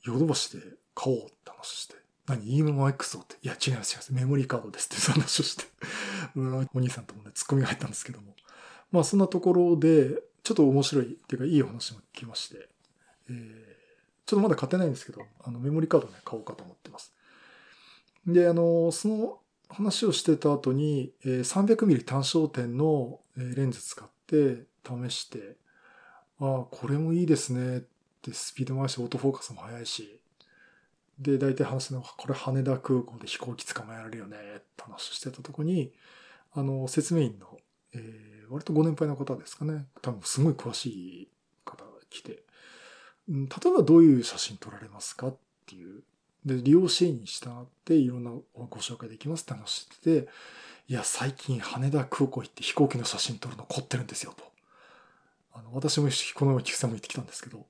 [0.04, 0.64] ヨドバシで
[0.96, 1.96] 買おうって話して、
[2.28, 3.36] 何 ?EMX をって。
[3.44, 4.14] いや、違います違います。
[4.14, 5.66] メモリーカードですって 話をして
[6.74, 8.36] お兄さんともね、ツッコミが入ったんですけども。
[8.92, 12.70] まあ、そんなところで、ちょっと面白いっていうか、いいお話も聞きまして、
[13.30, 17.14] えー、ちょっとまだ買ってないんですけど、あの、メモリーカードね、買おうかと思ってます。
[18.26, 19.40] で、あの、その
[19.70, 25.58] 話をしてた後に、えー、300mm 単焦点のレンズ使って試して、
[26.40, 27.82] ああ、これもいいですねっ
[28.22, 30.20] てスピードもあるし、オートフォーカスも速いし、
[31.20, 35.94] で、大体話すのは、これ羽田空港で飛行機捕まえられるよねって話してたとこに、
[36.54, 37.58] あの、説明員の、
[37.94, 39.86] えー、割とご年配の方ですかね。
[40.02, 41.30] 多分すごい詳しい
[41.64, 42.44] 方が来て、
[43.30, 46.04] うん例えばどういう写真撮られますかっていう
[46.46, 50.30] で、利用シーンに従っていろんなご紹介できますって話してて、
[50.88, 54.44] いや、最近羽田空港行って飛行機の写真撮るの凝ってるんですよと。
[55.54, 57.66] あの、私もこのように菊さんも言ってきたんですけど、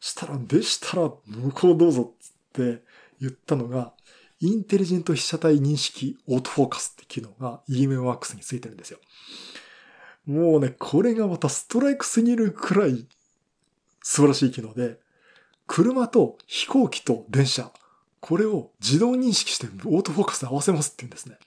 [0.00, 2.82] したら、でしたら向こうどうぞつって
[3.20, 3.92] 言ったのが、
[4.40, 8.98] インテリジェント被写体認識オートフォーカスって機能が EMWorks についてるんですよ。
[10.26, 13.06] もうね、これがまたストライクすぎるくらい
[14.02, 14.98] 素晴らしい機能で、
[15.66, 17.70] 車と飛行機と電車、
[18.20, 21.38] これを自動認識してオートフォーカスで合わせますって言うんですね。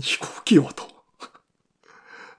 [0.00, 0.84] 飛行機よと。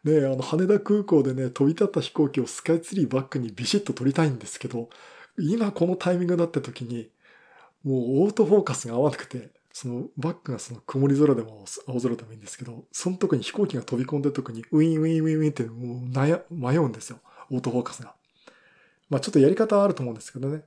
[0.03, 4.89] ねあの、羽田空港でね、飛び立った飛行機をスカイツリーバックにビシッと撮りたいんですけど、
[5.37, 7.09] 今このタイミングだった時に、
[7.83, 17.19] もうオートフォーカスが合わなくて、そのバックがその曇り空でも青空でもいいんですけど、その時に飛行機が飛び込んで時にウィンウィンウィンウィンってもう迷うんですよ。
[17.51, 18.15] オートフォーカスが。
[19.09, 20.63] まあちょっとやり方はあると思うんですけどね。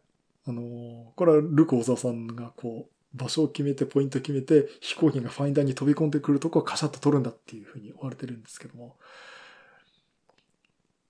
[0.47, 8.97] あの、これはルーク・オザワさんがこう、場所を決めて、ポイント決めて、飛行機がファインダーに飛び込んでくるとこをカシャッと撮るんだっていうふうに言われてるんですけども、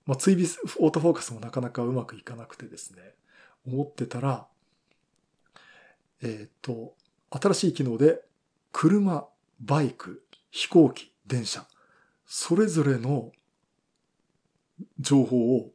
[0.05, 0.37] まあ、追尾
[0.79, 3.01] オートフォーカスもなかなかうまくいかなくてですね、
[3.65, 4.47] 思ってたら、
[6.21, 6.93] えっ、と、
[7.29, 8.21] 新しい機能で、
[8.71, 9.27] 車、
[9.59, 11.65] バイク、飛行機、電車、
[12.25, 13.31] それぞれの
[14.99, 15.71] 情報を、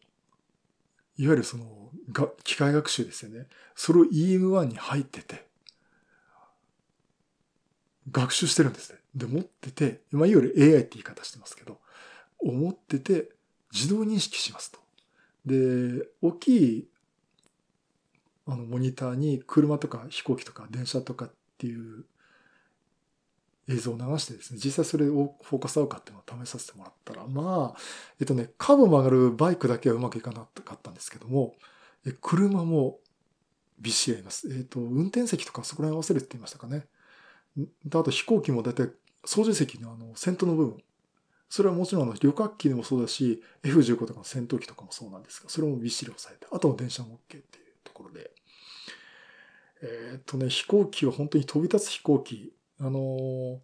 [1.17, 3.47] いわゆるその、が機械学習ですよね。
[3.75, 5.48] それを EM1 に入ってて、
[8.11, 8.99] 学習してるんですね。
[9.15, 11.79] で、持ってて、まあ、いわゆる AI って言い方してますけど、
[12.39, 13.31] 思ってて、
[13.73, 14.79] 自動認識しますと。
[15.45, 16.89] で、大きい、
[18.47, 22.05] あの、モニターに車とか飛行機とか電車とかっていう
[23.69, 27.81] 映像を流してですね、実際それをフォーカス合うかっていうのを試させてもらったら、まあ、
[28.21, 31.55] えっとね、カーブ曲がるバイクだけはうまくいかなかったんですけども、
[32.07, 32.99] え車も
[33.79, 34.49] びっしりあります。
[34.51, 36.87] えっ、と、運転席とかそこら辺合わせるって言いましたかね。
[37.87, 38.91] あと飛行機もだいたい
[39.25, 40.83] 操縦席のあの先頭の部分。
[41.51, 48.31] それはもちろんあの旅客機でもそうだし、F15 とかの戦闘機とかもそうなんですが、それもびっしり押さえて、あとは電車も OK っていうところで。
[49.81, 52.53] えっ、とね、飛行機は本当に飛び立つ飛行機。
[52.81, 53.61] あの、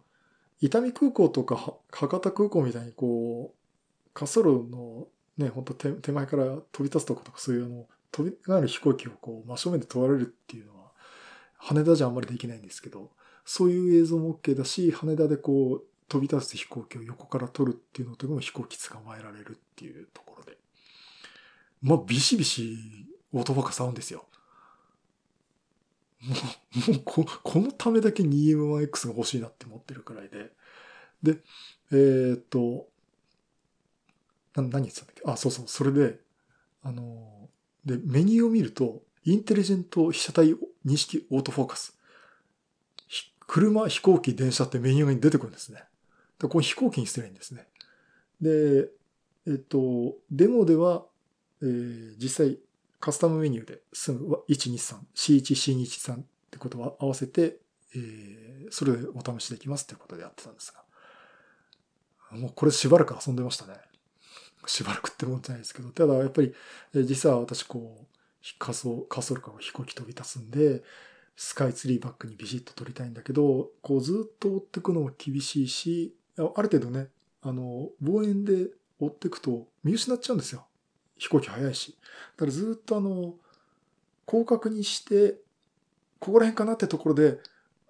[0.61, 10.91] 伊丹空港とか博多空港みたいにこう、滑走路のね、本当手手前から飛び立つとことかそういうあの、飛び上がる飛行機をこう真正面で問われるっていうのは、
[11.57, 13.11] 羽田じゃあんまりできないんですけど、
[13.45, 20.57] そういう映像も OK だし、羽田でこう飛び立つ飛行機を横から撮るっていうのとも飛行機捕まえられるっていうところで。
[21.81, 22.77] まあ、ビシビシ
[23.31, 24.25] オートバカ触るんですよ。
[26.21, 26.35] も
[26.87, 30.51] う、もうこ、このためだけに EM1X が欲しいなって思ってるくらいで。
[31.21, 31.37] で、
[31.91, 32.87] えー、っと、
[34.55, 35.21] な、何言ってたんだっけ？
[35.25, 36.19] あ、そうそう、それで、
[36.81, 37.49] あの、
[37.85, 41.94] で、メニューを見ると、インテリジェント被写体認識オートフォーカス。
[43.47, 45.83] 車、飛行機、電車ってメニューに出てくるんですね。
[46.39, 47.67] でここ飛行機にすればいいんですね。
[48.41, 48.89] で、
[49.47, 51.05] えっと、デモでは、
[51.61, 52.57] えー、実際
[52.99, 57.57] カスタムメニューで済む123、C1、C23 ってことを合わせて、
[57.95, 60.83] えー、それでお試しできますってことでやってたんですが。
[62.31, 63.75] もうこれしばらく遊んでましたね。
[64.67, 66.53] しばらくってもんじゃないですけど、ただやっぱり、
[66.93, 68.05] えー、実は私こう、
[68.59, 70.83] 仮想、仮想から飛行機飛び立つんで、
[71.35, 77.09] スカイツリーバックにビシッと撮りたいんだけど、こうずっと追っていくのも厳しいし、ある程度ね、
[77.41, 78.69] あの、望遠で
[78.99, 80.65] 追っていくと見失っちゃうんですよ。
[81.17, 81.97] 飛行機速いし。
[82.37, 83.35] だからずっとあの、
[84.27, 85.39] 広角にして、
[86.19, 87.39] ここら辺かなってところで、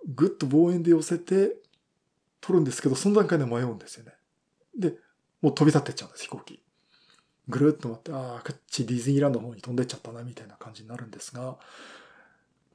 [0.07, 1.55] ぐっと望遠で寄せて
[2.41, 4.13] 撮るんですけど、その段階で迷うんですよね。
[4.77, 4.97] で、
[5.41, 6.61] もう飛び立ってっちゃうんです、飛行機。
[7.47, 11.57] ぐるっと回って、ああ、こっちディズニーランドの方に飛んでっちゃったな、みたいな感じになるんですが、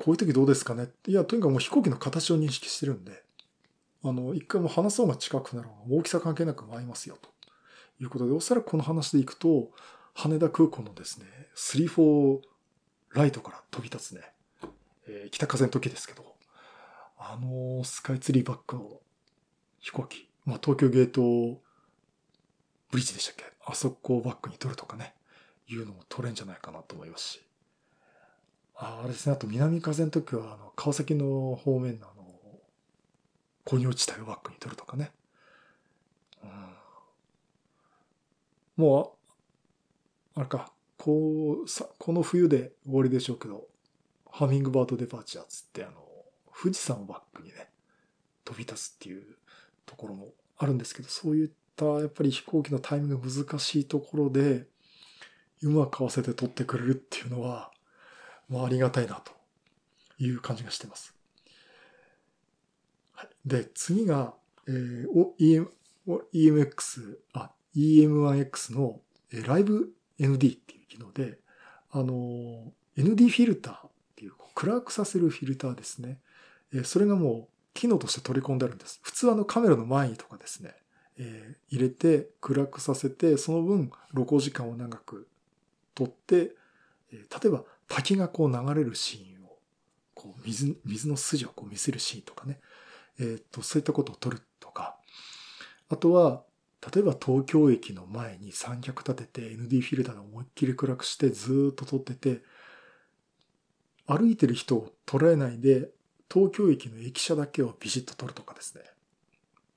[0.03, 0.89] こういう時どうですかね？
[1.07, 3.23] いや、とにかくもう飛行機の形を認識してるんで、
[4.03, 7.29] あの、一回も話そうが近くなる大きさ関係なく舞いますよ、と
[8.01, 9.71] いうことで、おそらくこの話でいくと、
[10.15, 12.41] 羽田空港のですね、3-4
[13.11, 14.23] ライトから飛び立つね、
[15.07, 16.25] えー、北風の時ですけど、
[17.19, 19.01] あのスカイツリーバックの
[19.81, 21.21] 飛行機、まあ、東京ゲート
[22.91, 23.45] ブリッジでしたっけ？
[23.67, 25.15] あそこをバックに撮るとかね、
[25.69, 27.43] いうのも撮れんじゃないかなと思いますし。
[28.83, 29.35] ああれですね。
[29.35, 32.25] あと南風の時は、あの、川崎の方面のあの、
[33.65, 35.13] 工業地帯をバックに取るとかね。
[36.43, 36.51] うん、
[38.85, 39.19] も
[40.37, 43.69] う、あれか、こう、さ、この冬で終わりでしょうけど、
[44.31, 46.03] ハミングバードデパーチャーつって、あの、
[46.59, 47.69] 富士山をバックにね、
[48.45, 49.37] 飛び立つっていう
[49.85, 54.67] ところもあるんですけど、そういったやっぱり飛行機のタイミング難しいところで、
[55.63, 57.71] うまく合わせて取ってくれるっていうのは、
[58.51, 59.33] まあ、ありがたいなと
[60.19, 61.15] いう感じがしてます。
[63.15, 64.35] はい、で、次が、
[64.69, 65.07] えー、
[65.39, 65.69] EM、
[66.35, 69.01] EMX、あ、EM1X の
[69.33, 71.39] えライブ ND っていう機能で、
[71.91, 76.19] あの、ND フィルターっていう暗くさせるフィルターですね。
[76.75, 79.01] えそれがもう機能として取り込んであるんです。
[79.03, 80.75] 普通あのカメラの前にとかですね、
[81.19, 85.29] えー、入れて暗くさせて、その分露光時間を長く
[85.95, 86.55] 取って、
[87.13, 89.59] えー、例えば滝がこう流れるシーンを、
[90.15, 92.61] こう水、水の筋をこう見せるシーンとかね。
[93.19, 94.97] えっ、ー、と、そういったことを撮るとか。
[95.89, 96.45] あとは、
[96.95, 102.43] 例えば東京駅の前に三脚立てて ND フィルターで思いっきり暗くしてずっと撮ってて、
[104.07, 105.91] 歩いてる人を捉えないで、
[106.33, 108.83] 東京駅の駅舎だけをビシッと撮るとかですね。
[108.85, 108.87] っ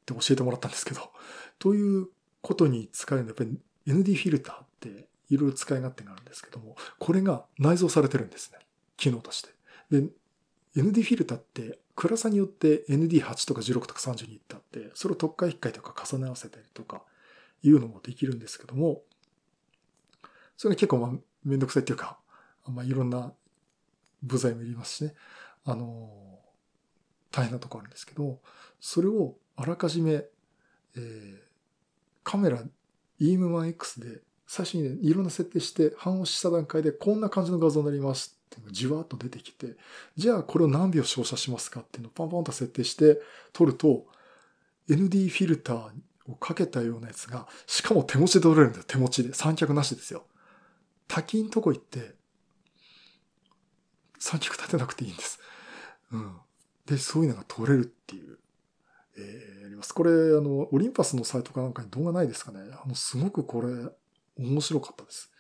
[0.06, 1.02] て教えてもらったんですけど、
[1.58, 2.08] という
[2.42, 3.52] ことに使えるのはやっぱ
[3.86, 8.60] り ND フィルターっていろいろ使い勝手があるんですけども、これが内蔵されてるんですね。
[8.98, 9.50] 機能として。
[9.90, 10.08] で、
[10.76, 17.04] ND フィルターって暗さによって ND8 とか16とか32ってあって、それを特化引っかいとか重ね合わせたりとか
[17.62, 19.02] いうのもできるんですけども、
[20.58, 21.12] それが結構まあ
[21.44, 22.18] めんどくさいっていうか、
[22.68, 23.34] まあいろんな
[24.24, 25.14] 部材もいりますしね、
[25.66, 26.40] あの、
[27.32, 28.40] 大変なとこあるんですけど、
[28.80, 31.38] それをあらかじめ、えー、
[32.24, 32.64] カメラ
[33.20, 34.22] EM1X で
[34.56, 39.76] 最初にね、いろんな設定して反応した段階でこんな感じの画像になりますっていうのがじわっと出てきて、
[40.16, 43.20] じゃあこれを何秒照射しますかっていうのをパンパンと設定して
[43.52, 44.06] 撮ると、
[44.88, 45.90] ND フィルター
[46.28, 48.84] をかけたようなやつが、しかも手持ちで撮れるんだよ。
[48.88, 49.34] 手持ちで。
[49.34, 50.24] 三脚なしですよ。
[51.08, 52.14] 滝んとこ行って、
[54.20, 55.40] 三脚立てなくていいんです。
[56.12, 56.38] うん。
[56.86, 58.38] で、そういうのが撮れるっていう、
[59.18, 59.96] えー、あります。
[59.96, 62.60] これ、あの、オリンパスのサイトかなんかに動画ないですかね。
[62.84, 63.90] あの、すごくこれ、
[64.38, 65.32] 面白かったです。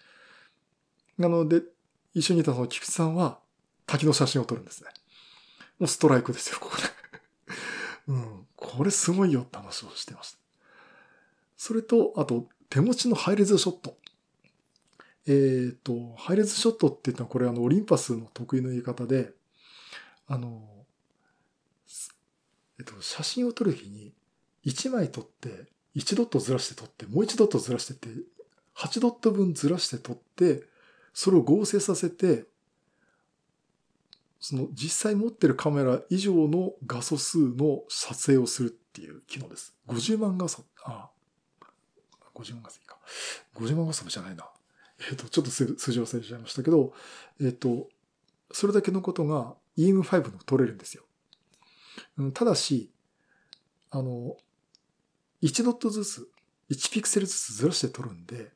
[1.18, 1.62] なので、
[2.14, 3.40] 一緒にいたその菊池さんは
[3.86, 4.90] 滝の写真を撮るんですね。
[5.80, 6.84] もうストライクですよ、ここで。
[8.08, 8.48] うん。
[8.56, 10.38] これすごいよって話をしてました。
[11.58, 13.98] それと、あと、手持ちのハイレズショット。
[15.26, 19.34] えっ、ー、と、ハイレズショットって言ったのはこれあの、オリンパスの得意の言い方で、
[20.28, 20.86] あの、
[22.80, 24.14] えっと、写真を撮る日に
[24.66, 28.10] 1枚撮って、1ドットずらして撮って、もう1ドットずらしてって、
[28.78, 30.64] 8ドット分ずらして撮って、
[31.14, 32.46] それを合成させて、
[34.40, 39.74] その実際持ってるカメラ以上の画素数の撮影をするっていう機能です。
[39.88, 41.10] 50万画素、あ、
[42.36, 42.98] 50万画素いいか。
[43.56, 44.50] 50万画素じゃないな。
[45.00, 46.94] えっ、ー、と、ちょっと数字忘れちゃいましたけど、
[47.40, 47.88] えっ、ー、と、
[48.52, 51.04] それだけのことが EM5 の撮れるんですよ。
[52.34, 52.92] ただし、
[53.92, 54.38] あの、
[55.42, 56.30] 1ドットずつ、
[56.70, 58.52] 1ピクセルずつずらして撮るんで、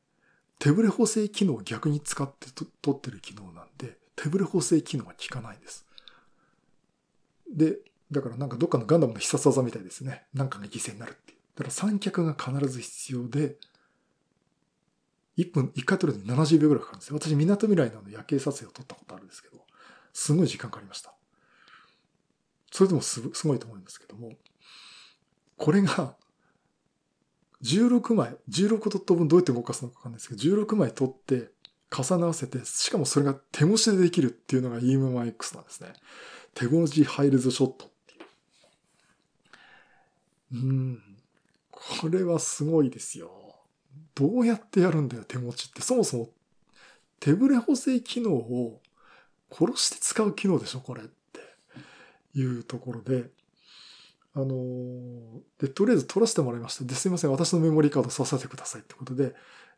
[0.58, 2.48] 手ブレ補正機能を逆に使って
[2.82, 5.86] 撮ってる機能なんで、手ブレ補正機能は効かないです。
[7.50, 7.78] で、
[8.10, 10.24] だからなんかどっかのガンダムの必殺技みたいですね。
[10.34, 11.38] なんかが犠牲になるっていう。
[11.54, 13.56] だから三脚が必ず必要で、
[15.36, 17.16] 1分、1回撮るのに70秒ぐらいかかるんですよ。
[17.16, 19.64] 私、港未来の夜景撮影を撮ったことあるんですけど、
[20.12, 21.14] すごい時間かかりました。
[22.72, 24.32] それでもすすごいと思うんですけども、
[25.56, 26.16] これが
[27.62, 31.50] 16枚、16ドット分どうやって動かすのかわかんないですけど、16枚取って
[31.90, 35.92] 重ね合わせて、しかもそれが手持ちでできるっていうのが EM1X なんですね。
[36.54, 38.14] 手持ちハイレズショットって
[40.54, 40.62] いう。
[40.64, 41.02] うん。
[41.70, 43.30] これはすごいですよ。
[44.14, 45.82] どうやってやるんだよ、手持ちって。
[45.82, 46.30] そもそも
[47.20, 48.80] 手ブレ補正機能を
[49.50, 51.40] 殺して使う機能でしょ、これって
[52.34, 53.30] いうところで。
[54.38, 56.84] あので、とりあえず取らせてもらいました。
[56.84, 59.34] で、すいません、私のメモリーカードさせてくださいってことで、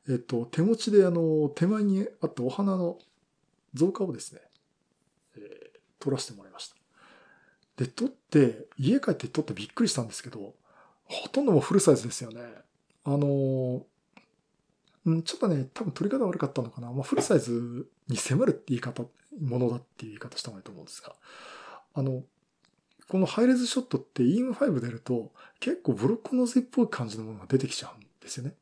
[0.06, 2.98] えっと、手持ちであの、手前にあったお花の
[3.72, 4.40] 増加をですね、
[5.36, 6.76] えー、取らせてもらいました。
[7.78, 10.54] で、取って、家帰って取ってびっくりしたんですけど、
[11.04, 12.42] ほとんどもフルサイズですよね。
[13.04, 13.86] あの
[15.06, 16.92] うん、ちょっとね、多分取り方悪かったのかな。
[16.92, 19.04] まあ、フルサイズに迫るって言い方、
[19.40, 21.14] ものだっていう言い方した方がいいと思うんですが、
[21.94, 22.22] あの、
[23.11, 28.54] このハイレズショットって EM5 でやると結構ブロックノゼっぽい感じのものが出てきちゃうんですよね。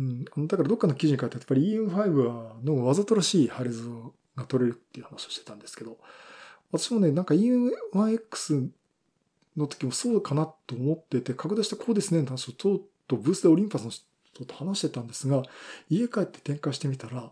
[0.00, 0.24] うん。
[0.48, 3.88] だからどっかの記事に書いてあってやっぱり EM5 のわざとらしいハイレズ
[4.34, 5.96] が取れるっていう話をしてたんですけど、
[6.72, 8.68] 私もね、なんか EM1X
[9.56, 15.44] の時もそうかなと思ってて、拡大してこうですねって話をとうとブースでオリンパスの人と話してたんですが、
[15.88, 17.30] 家帰って展開してみたら、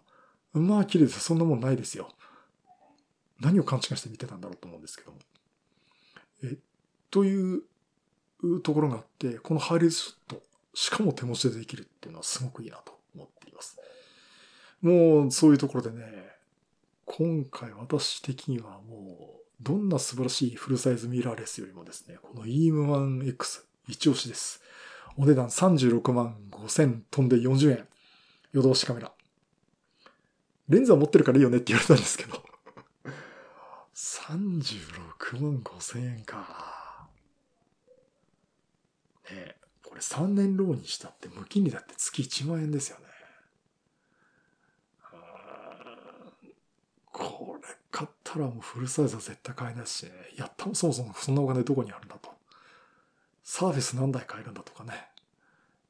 [0.53, 1.19] まあ綺麗です。
[1.19, 2.12] そんなもんないですよ。
[3.41, 5.19] 何を勘違いして見てたんだろうと思うんですけども。
[6.43, 6.56] え
[7.10, 7.62] という
[8.62, 10.43] ところがあって、このハイレズショット、
[10.74, 13.78] しかも手持ちでできるっていうのはすごくいいなと思っています。
[14.81, 16.05] もうそういうところでね、
[17.05, 24.62] 今回私的にはもう、どんな素晴らしいフルサイズミラーレスよりもですね、この EM1X 一押しです。
[25.16, 27.89] お値段36万5千飛んで40円。
[28.52, 29.12] 夜通しカメラ。
[30.69, 32.43] レンズは持ってるからいいよねって言われたんですけど
[33.99, 37.09] 36万5千円か。
[39.29, 43.07] ねえ、これ3年ローンにしたって無金利だって月1万円ですよね。
[47.11, 50.12] これ買ったらもうフルサイズは絶対買えないしね。
[50.37, 52.31] やったもそもそもそんなお金どこにあるんだと。
[53.43, 54.93] サーフェス何台買えるんだとかね。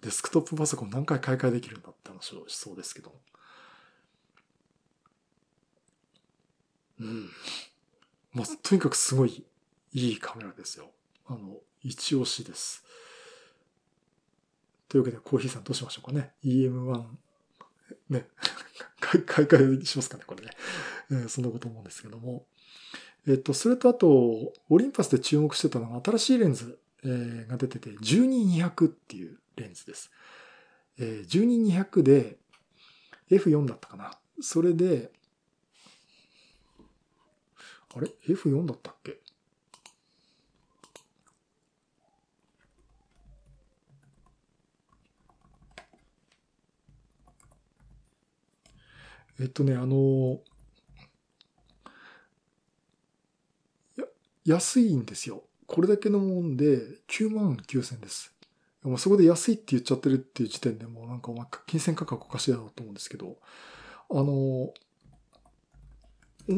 [0.00, 3.12] デスクトップパソコン何回買い替えできるんだって話をしそうですけど。
[7.00, 7.28] うん。
[8.32, 9.44] まあ、とにかくすごい
[9.92, 10.90] いいカメラですよ。
[11.26, 12.84] あの、一押しです。
[14.88, 16.32] というわけで、コーヒーさんどうしましょうかね。
[16.44, 17.04] EM1、
[18.10, 18.28] ね、
[19.00, 20.50] 買い替えしますかね、これね。
[21.10, 22.46] えー、そんなこと思うんですけども。
[23.26, 30.10] えっと、それとあと、オリンパスで注目してたのが新しいレンズ、えー、が出てて、12200っていうレンズです。
[30.98, 32.38] えー、12200で
[33.30, 34.18] F4 だったかな。
[34.40, 35.12] それで、
[37.96, 39.18] あれ ?F4 だったっけ？
[49.40, 50.40] えっとね、あの、
[54.44, 55.44] 安いんですよ。
[55.66, 58.34] これだけのもんで9万9000です。
[58.82, 61.32] もそこで安いって言っちゃってるっていう時点でもうなんか
[61.66, 63.36] 金銭価格おかしいだろうと思うんですけど、
[64.10, 64.72] あの、思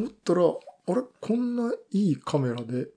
[0.07, 0.43] ったら、
[0.87, 1.03] あれ？
[1.21, 2.89] こんないいカメラで、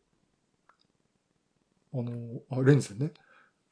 [1.94, 3.14] あの、あ、レンズでね、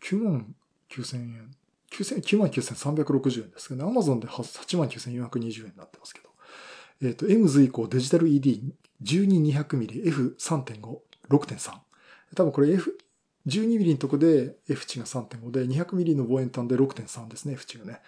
[0.03, 0.55] 9万
[0.89, 1.55] 9000円
[1.91, 6.29] 9万9360円ですけどね、Amazon で8万9420円になってますけど。
[7.01, 10.05] えっ、ー、と、M 図以降デジタル ED12200mm
[10.39, 10.97] F3.5、
[11.29, 11.71] 6.3。
[12.35, 12.97] 多分これ F、
[13.47, 17.99] 12mm のとこで F 値が3.5で、200mm の望遠端で6.3ですね、F 値がね。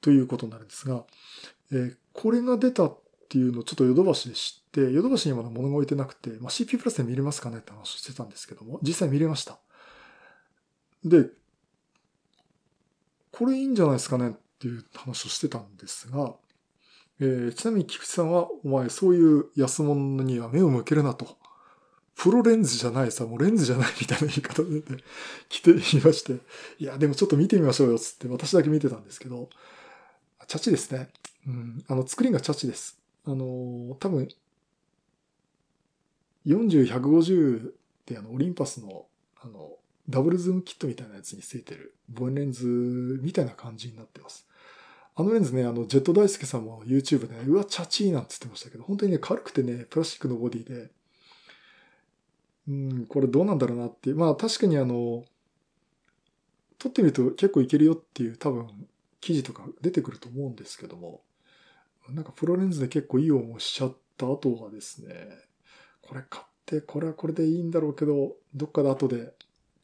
[0.00, 1.04] ということになるんですが、
[1.70, 2.98] えー、これが出たっ
[3.34, 9.58] っていうのをちょっとヨドバシで知って、ヨドバシにまだ物が置いてなくて、まあ、CP プラスで見れますかねって話してたんですけども、実際見れました。
[11.04, 11.26] で、
[13.32, 16.36] これいいんじゃないですかねっていう話をしてたんですが、
[17.18, 21.36] えー、ちなみに菊池さんは、お前そういう安物には目を向けるなと。
[22.14, 24.82] プロレンズじゃないさ、もうレンズじゃないみたいな言い方で、ね、
[25.50, 26.38] 来ていまして、
[26.78, 29.50] いや、でもちょっと見てみましょうよ、つって私だけ見てたんですけど、
[30.46, 31.10] チャチですね。
[31.48, 33.03] うん、あの、作りがチャチです。
[33.26, 34.28] あの、多分、
[36.46, 37.72] 40、150っ
[38.04, 39.06] てあの、オリンパスの、
[39.40, 39.70] あの、
[40.08, 44.46] ダブルズームキットみたいなやつについてる望遠レンズみたいな感じになってます。
[45.16, 50.90] あのレンズね、あの、ジェット大輔さんも YouTube でね、うわ、チャチーなんて言ってましたけど、本当にね、軽くてね、プラスチックのボディで、
[52.68, 54.16] うん、これどうなんだろうなっていう。
[54.16, 55.24] まあ確かにあの、
[56.78, 58.68] 撮ってみると結構いけるよっていう多分
[59.20, 61.22] 記事とか出てくると思うんですけども、
[62.10, 65.14] なんかプロレンズで結構いい思いしちゃった後はですね、
[66.02, 69.32] これ買って、これはこれでいいんだろうけど、どっかで後で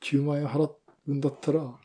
[0.01, 0.71] 9万円払
[1.09, 1.79] うんだったら、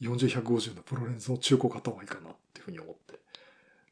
[0.00, 3.20] 40-150のプロレンズの中古買った方がいいかなっていうふうに思って。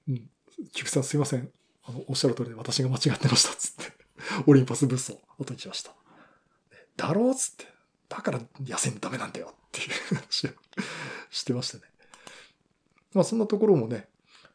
[0.08, 0.30] うん。
[0.72, 1.48] 菊池さんすいません。
[1.84, 3.92] あの、おっしゃる通りで私が間違ってましたっつって。
[4.46, 5.94] オリンパスブースを後にしました。
[6.96, 7.66] だろうっつって。
[8.08, 10.50] だから痩せんダメなんだよっていう話を
[11.30, 11.93] してましたね。
[13.14, 14.06] まあそんなところもね、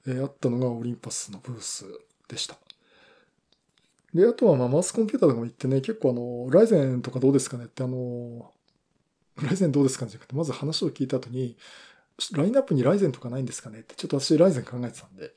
[0.06, 1.86] えー、あったのがオリンパスのブース
[2.28, 2.58] でした。
[4.14, 8.52] で、あとはまあマウスコンピューターとかも言ってね、結構あの、ライゼンとかどうですかねってあの、
[9.42, 11.58] ライゼンどうですかねじゃなくて、まず話を聞いた後に、
[12.34, 15.32] ラインナップにライゼンとかないんですかねって、ちょっと私ライゼン考えてたんで、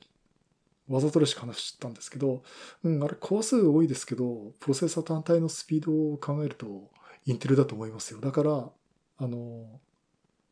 [0.89, 2.43] わざとらしく話したんですけど、
[2.83, 6.91] うん、あれ、コア数多いですけど、プロセッサー単体のスピードを考えると、
[7.25, 8.19] インテルだと思いますよ。
[8.19, 8.69] だから、
[9.17, 9.79] あの、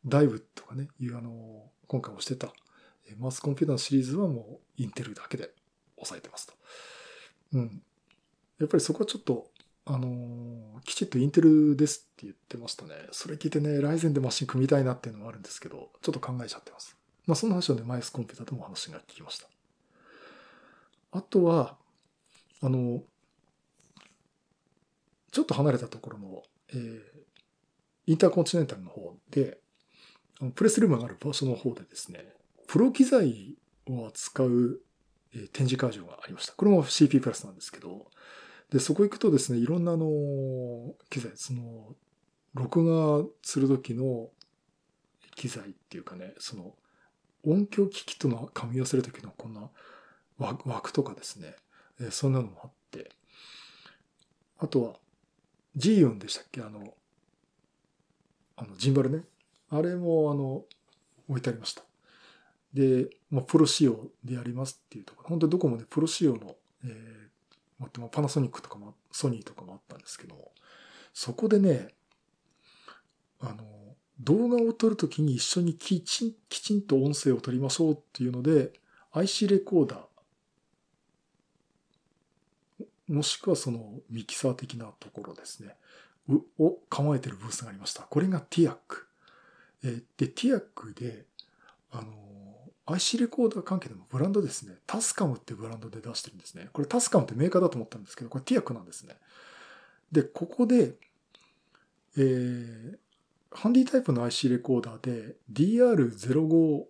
[0.06, 2.52] ダイブとかね、いうあの、今回押してた、
[3.18, 5.50] マスコンピューターのシリーズはもうインテルだけで
[5.96, 6.54] 抑えてますと。
[7.54, 7.82] うん。
[8.58, 9.50] やっぱりそこはちょっと、
[9.84, 12.94] あのー、きちっとインテルですって言ってましたね。
[13.10, 16.96] それ聞いてね、ライゼンでマシン組みたいなっていうのもあるんですけど、ちょっと考えちゃってます。
[17.26, 19.46] まあそんな話はね、マイスコンピューターでも話が聞きました。
[21.12, 21.76] あとは、
[22.60, 23.02] あの、
[25.30, 27.00] ちょっと離れたところの、えー、
[28.06, 29.58] インターコンチネンタルの方で、
[30.54, 32.34] プレスルームがある場所の方でですね、
[32.72, 34.80] プロ機材を扱う、
[35.52, 36.54] 展示会場がありました。
[36.54, 38.06] これも CP プラスなんですけど、
[38.70, 41.94] で、そこ行くとですね、いろんなあの、機材、その、
[42.54, 44.30] 録画するときの
[45.34, 46.74] 機材っていうかね、その、
[47.44, 49.68] 音響機器との噛み合わせるときのこんな
[50.38, 51.54] 枠とかですね、
[52.08, 53.10] そんなのもあって、
[54.56, 54.94] あとは、
[55.76, 56.62] ジーオンでしたっけ？
[56.62, 56.94] あの、
[58.56, 59.24] あの、ジンバルね。
[59.68, 60.64] あれも、あの、
[61.28, 61.82] 置いてありました。
[62.74, 70.50] で、まあ、プロ仕様でやりますっていうところ、本当にどこもね、プロ仕様の、えー、パナソニックとかも、ソニーとかもあったんですけど、
[71.12, 71.88] そこでね、
[73.40, 73.64] あの、
[74.20, 78.72] 動画を撮るときに一緒にきちん、きちんと音声を取りましょうっていうので、
[79.12, 80.00] IC レコーダー、
[83.12, 85.76] もしくはそのミキサー的なところですね、
[86.58, 88.04] を構えてるブースがありました。
[88.04, 89.06] これがティアック。
[89.84, 91.26] えで、ティアックで、
[91.90, 92.12] あの、
[92.86, 94.74] IC レコーダー関係でもブランドですね。
[94.86, 96.68] タスカムってブランドで出してるんですね。
[96.72, 99.16] これタスカムってメーカーだと思ったんですけど、これティアクなんですね。
[100.10, 100.94] で、ここで、
[102.16, 102.96] えー、
[103.52, 106.84] ハンディタイプの IC レコーダーで DR05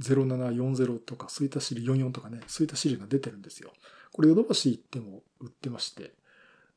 [0.00, 3.72] 0740とか、そういったシリ44とかね、そういったシリが出てるんですよ。
[4.12, 6.14] これヨドバシ行っても売ってまして、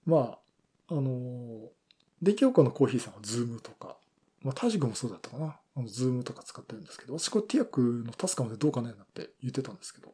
[0.05, 0.37] ま
[0.89, 1.69] あ、あの、
[2.21, 3.97] 電気業界のコーヒーさんはズームとか、
[4.41, 5.55] まあ、タジクもそうだったかな。
[5.75, 10.13] あの、ズームとか使ってるんですけど、私これティアクのタスカムでどうかねなって言ってたんですけど、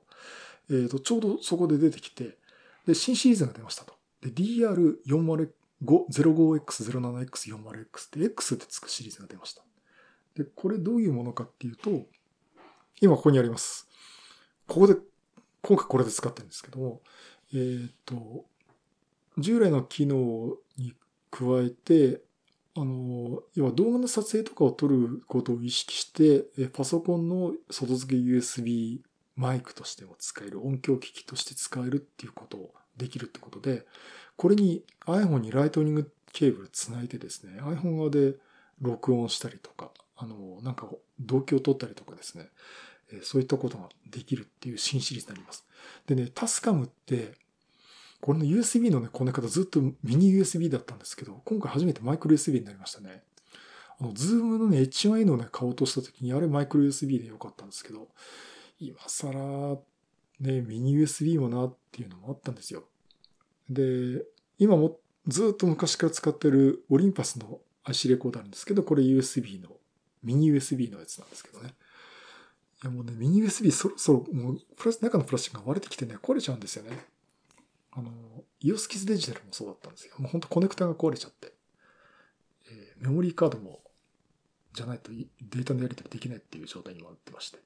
[0.69, 2.37] えっ、ー、と、ちょうどそこで出てきて、
[2.85, 3.93] で、新シリーズが出ましたと。
[4.21, 5.49] で、DR405、
[5.85, 9.63] 05X07X40X って X ってつくシリーズが出ました。
[10.35, 12.05] で、これどういうものかっていうと、
[13.01, 13.87] 今ここにあります。
[14.67, 14.95] ここで、
[15.61, 17.01] 今回これで使ってるんですけども、
[17.53, 18.45] えっ、ー、と、
[19.37, 20.93] 従来の機能に
[21.31, 22.21] 加えて、
[22.81, 29.01] あの、要は動画の撮影とかを撮ることを意識して、パソコンの外付け USB
[29.35, 33.85] マイクとしても使える、音響機器として使えるっていうことをできるってことで、
[34.37, 38.35] これに iPhone にライトニングケーブルつないでですね、iPhone 側で
[38.79, 40.89] 録音したりとか、あの、なんか
[41.19, 42.49] 動機を取ったりとかですね、
[43.23, 45.65] そういったことができるっていう新シリーズになります。
[46.07, 47.33] でね、タスカムって、
[48.21, 53.23] これの USB のね、こね方ずっとミニ USB だったんですけど、今回初めてマイクロ USB になりましたね。
[53.99, 58.07] あの、ズームのね、HY のね、買おうとした時に、あれマイクロ USB でよかったんですけど、
[58.79, 59.77] 今更、
[60.39, 62.83] ね、ミニ USB もなっていうのもあったんですよ。
[63.69, 64.23] で、
[64.57, 64.97] 今も
[65.27, 69.69] ずっと昔から使ってるオリンパスの IC レコーダーなんですけど、これ USB の、
[70.23, 71.73] ミニ USB のやつなんですけどね。
[72.83, 76.97] いやもうね、ミニ USB そろそろ、もう、プラス、中のプラスチックが割れてきてね、壊れちゃうんですよね。
[77.99, 78.11] あの、
[78.61, 80.13] イオスキスデジタルもそうだったんですよ。
[80.17, 81.53] もう本当コネクタが壊れちゃって、
[82.69, 83.81] えー、メモリーカードも、
[84.73, 87.59] じゃないとデータのやり取りできないっていう状態にもなってまして。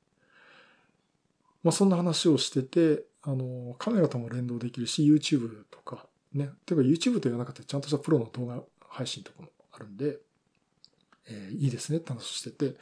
[1.63, 6.49] まあそんな話をしてて、あの、カメラとも連動できるし、YouTube とか、ね。
[6.65, 10.17] てか YouTube と言わなかったちゃんとしたプロの動画配信とかもあるんで、
[11.27, 12.75] えー、いいですねって話をしてて、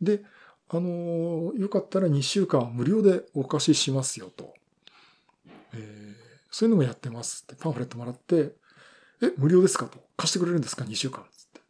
[0.00, 0.22] で、
[0.68, 4.54] あのよかったら2週間無料でお貸ししますよと。
[5.74, 6.25] えー
[6.56, 8.54] そういうのもやってますってパンフレットもらって、
[9.20, 9.98] え、無料ですかと。
[10.16, 11.22] 貸してくれるんですか ?2 週間。
[11.30, 11.60] つって。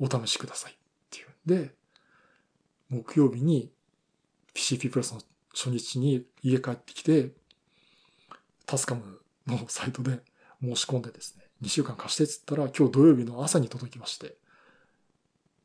[0.00, 0.72] お試しください。
[0.72, 0.74] っ
[1.10, 1.72] ていうんで、
[2.88, 3.70] 木曜日に
[4.52, 5.20] PCP プラスの
[5.54, 7.30] 初日に家帰ってきて、
[8.66, 10.18] タスカムのサイトで
[10.60, 14.34] 申し込んでですね、2週間貸してっつったら今日土曜日の朝に届きまして、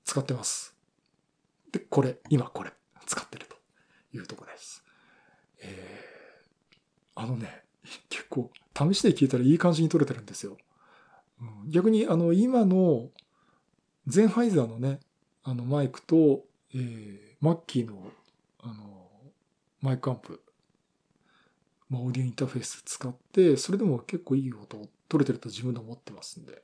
[0.03, 0.75] 使ってます。
[1.71, 2.71] で、これ、今これ、
[3.07, 3.55] 使ってると
[4.15, 4.83] いうとこです。
[5.61, 7.64] えー、あのね、
[8.09, 10.57] 結構試して聞いたらいい感じに撮れてるんですよ。
[11.41, 13.09] うん、逆にあの今の
[14.07, 14.99] ゼンハイザーのね、
[15.43, 16.43] あのマイクと、
[16.73, 18.11] えー、マッキーの
[18.61, 18.73] あの
[19.81, 20.41] マイクアンプ、
[21.89, 26.61] まあ、オーディオインターフェース使って、それでも結構いい音を取れてると自分で思ってますんで、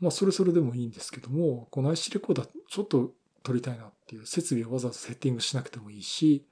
[0.00, 3.12] まあそれそれでもいいんですけども、この IC レコーダーちょっと
[3.42, 6.46] 撮りたいなっていう設備をわざわざセッティングしなくてもいいし、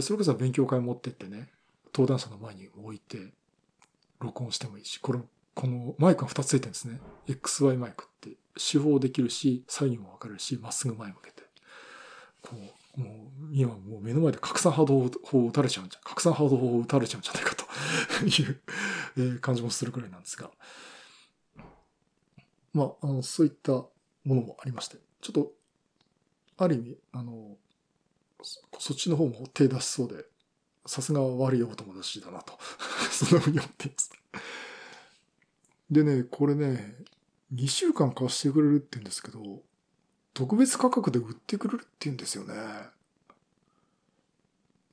[0.00, 1.50] それこそ勉強会持ってってね、
[1.94, 3.32] 登壇者の前に置いて、
[4.20, 5.20] 録音してもいいし、これ、
[5.54, 7.00] このマイクが2つついてるんですね。
[7.26, 11.42] XY マイクって手法できるし、左右も分かるし、まっすぐ前向けて。
[12.42, 12.56] こ
[12.96, 17.64] う、もう、今もう目の前で拡散波動法を打たれちゃうんじゃ、拡散波動法を打たれちゃうんじゃないかと
[19.20, 20.50] いう感じもするくらいなんですが。
[22.72, 23.90] まあ、あの、そういったも
[24.24, 25.52] のもありまして、ちょっと、
[26.56, 27.56] ある意味、あの、
[28.78, 30.24] そっちの方も手出しそうで、
[30.86, 32.58] さすが悪いお友達だなと
[33.10, 34.10] そんなふうに思っています。
[35.90, 36.96] でね、これね、
[37.54, 39.62] 2週間貸してくれるって言うんですけど、
[40.32, 42.54] 特別価格で売ってくれるって言うんですよね。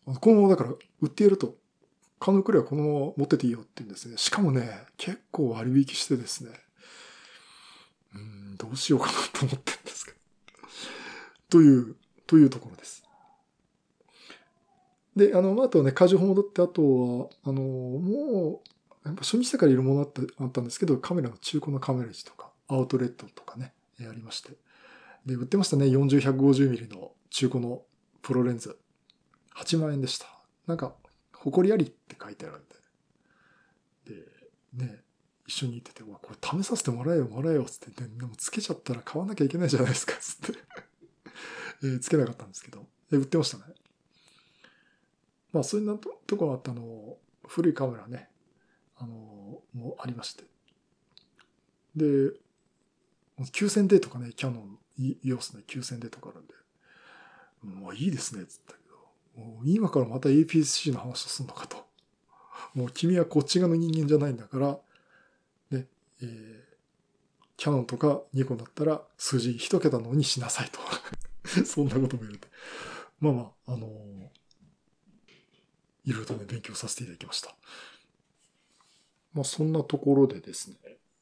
[0.06, 1.56] このままだから売ってやると、
[2.20, 4.18] 買うのくらいはこのまま持ってていいよって言うんですね。
[4.18, 6.52] しかもね、結構割引してですね、
[8.14, 10.18] うん、どうしようかなと思ってるんですけど。
[11.50, 11.96] という、
[12.28, 13.04] というところです。
[15.20, 16.82] で、あの、あとね、過剰戻って、あと
[17.20, 18.62] は、あの、も
[19.06, 24.54] う、やっぱ初日だからいるものあったあったんですけど、カメラの中古のカメラ位置とか、アウトレットとかね、ありまして。
[25.26, 27.82] で、売ってましたね、40、150mm の中古の
[28.22, 28.80] プロレンズ。
[29.58, 30.28] 8万円でした。
[30.68, 30.96] なんか、
[31.34, 34.26] 誇りありって書いてあるんで。
[34.78, 35.02] で、ね、
[35.48, 40.60] 一緒に行ってて、わ、これ試させてもらえよ、もらえよ、つって、でもつけちゃったら買わなきゃいけないじゃないですか、つって
[41.84, 42.88] えー、つけなかったんですけど。
[43.12, 43.64] で、売ってましたね。
[45.52, 47.18] まあそういうとところあったの、
[47.48, 48.30] 古いカメラね、
[48.98, 50.44] あの、もありまして。
[51.96, 52.06] で、
[53.40, 56.54] 9000D とかね、キャノン、EOS ね、9000D とかあるんで、
[57.82, 61.78] もういいですね、つったけど、もう今からまた APS-C の話をするのかと。
[62.74, 64.80] もう君はこっち側の人間じゃないんだから、
[65.72, 65.88] ね、
[66.22, 66.60] えー、
[67.58, 70.80] キャノンとかニコンだったら数字一桁のにしなさいと。
[71.66, 72.48] そんなことも言われて。
[73.20, 73.88] まあまあ、あの
[76.10, 77.56] いろいろとね、勉強させていただきました。
[79.34, 80.78] まあそんなところでですね、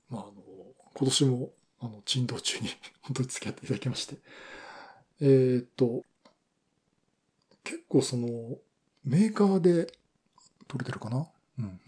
[0.09, 0.31] まああの、
[0.93, 1.51] 今年も、
[1.81, 2.69] あの、珍道中に
[3.03, 4.17] 本当に付き合っていただきまして、
[5.19, 6.03] えー、っと、
[7.65, 8.27] 結構その、
[9.03, 9.91] メーカーで、
[10.69, 11.27] 撮れてるかな？
[11.59, 11.79] うん、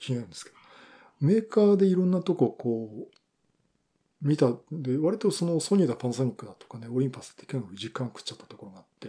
[0.00, 0.56] 気になるんですけど。
[1.20, 3.18] メーカーでいろんなとここう、
[4.20, 9.08] 見たで、割とそのソニーだパナソニックだとかね、オリンパスって結構実感食っちゃったところがあって、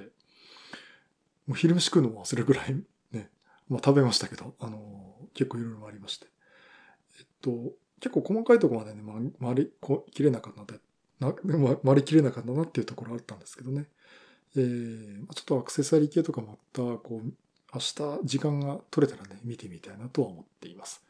[1.48, 2.84] もう昼飯食うのも忘れるぐらい、
[3.70, 6.28] まあ食べましたけど、あの、結構いろいろありまして。
[7.20, 7.52] えっと、
[8.00, 9.02] 結構細かいところまでね、
[9.42, 9.72] 回り
[10.12, 10.80] きれなかったので、
[11.20, 11.34] な
[11.84, 13.88] 回りきれなかったなっていうところあったんですけどね。
[14.56, 17.34] えー、ちょっとアクセサリー系とかまた、こう、
[17.74, 21.04] 明日時間が取れたらね、見てみたいなとは思っています。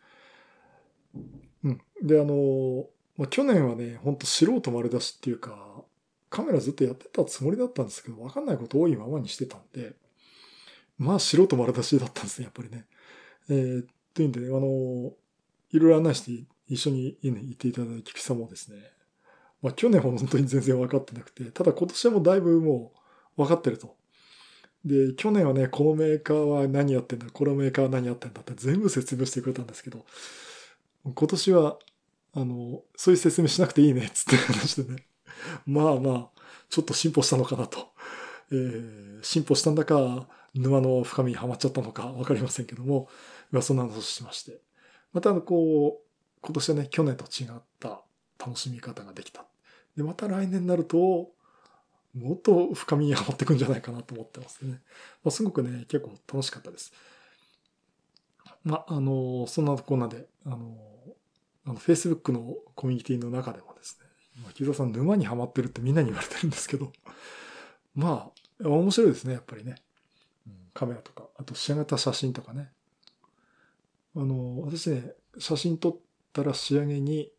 [1.63, 1.81] うん。
[2.01, 2.87] で、あの、
[3.17, 5.83] まあ、去年はね、ほんと素人丸出しっていうか、
[6.29, 9.93] カメラずっとやってたつもりだったんですけど、わかんないこと多いままにしてたんで、
[10.99, 12.85] まあ素人丸出しだったんですね、やっぱりね。
[13.49, 15.11] えー、というんでね、あの、
[15.71, 18.77] いろいろ案内して一緒に、ね、行っていただいた菊さんもですね、
[19.61, 22.91] まあ去年は本当に全然分かってなくて、ただ今年はもうだいぶも
[23.37, 23.95] う分かってると。
[24.85, 30.05] で、去年はね、このメーカーは何やってんだ、このメーカーは何やってんだって全部説明してくれたんですけど、
[31.03, 31.77] 今年は、
[32.33, 35.05] あの、そういう説明しなくていいね、つって 話してね。
[35.65, 37.89] まあまあ、ちょっと進歩したのかなと。
[38.51, 43.07] えー、進歩したんだか、沼の深みにはまっちゃったのかわかりませんけども、
[43.51, 44.61] まあそんな話をしまして。
[45.13, 46.09] またこう、
[46.41, 48.01] 今年はね、去年と違った
[48.39, 49.45] 楽しみ方ができた。
[49.97, 51.31] で、また来年になると、
[52.13, 54.81] もっと深みにはまっていくんじゃないかなと思ってますね。
[55.23, 56.91] まあ、すごくね、結構楽しかったです。
[58.63, 60.77] まあ、あの、そんなこんなで、あの、
[61.65, 64.07] あの、Facebook のコミュニティの中でもですね、
[64.37, 66.91] 今、木澤さん沼にはまってるってみんなに言われてるんですけど、
[67.93, 68.31] ま
[68.63, 69.75] あ、面白いですね、やっぱりね。
[70.79, 72.69] カメラとか、あと仕上げた写真とかね。
[74.15, 75.97] あの、私ね、写真撮っ
[76.31, 77.33] たら仕上げに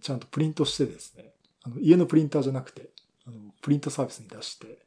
[0.00, 1.32] ちゃんとプリントしてですね、
[1.62, 2.90] あの家のプリンターじゃなくて、
[3.24, 4.80] あのプリントサービスに出して、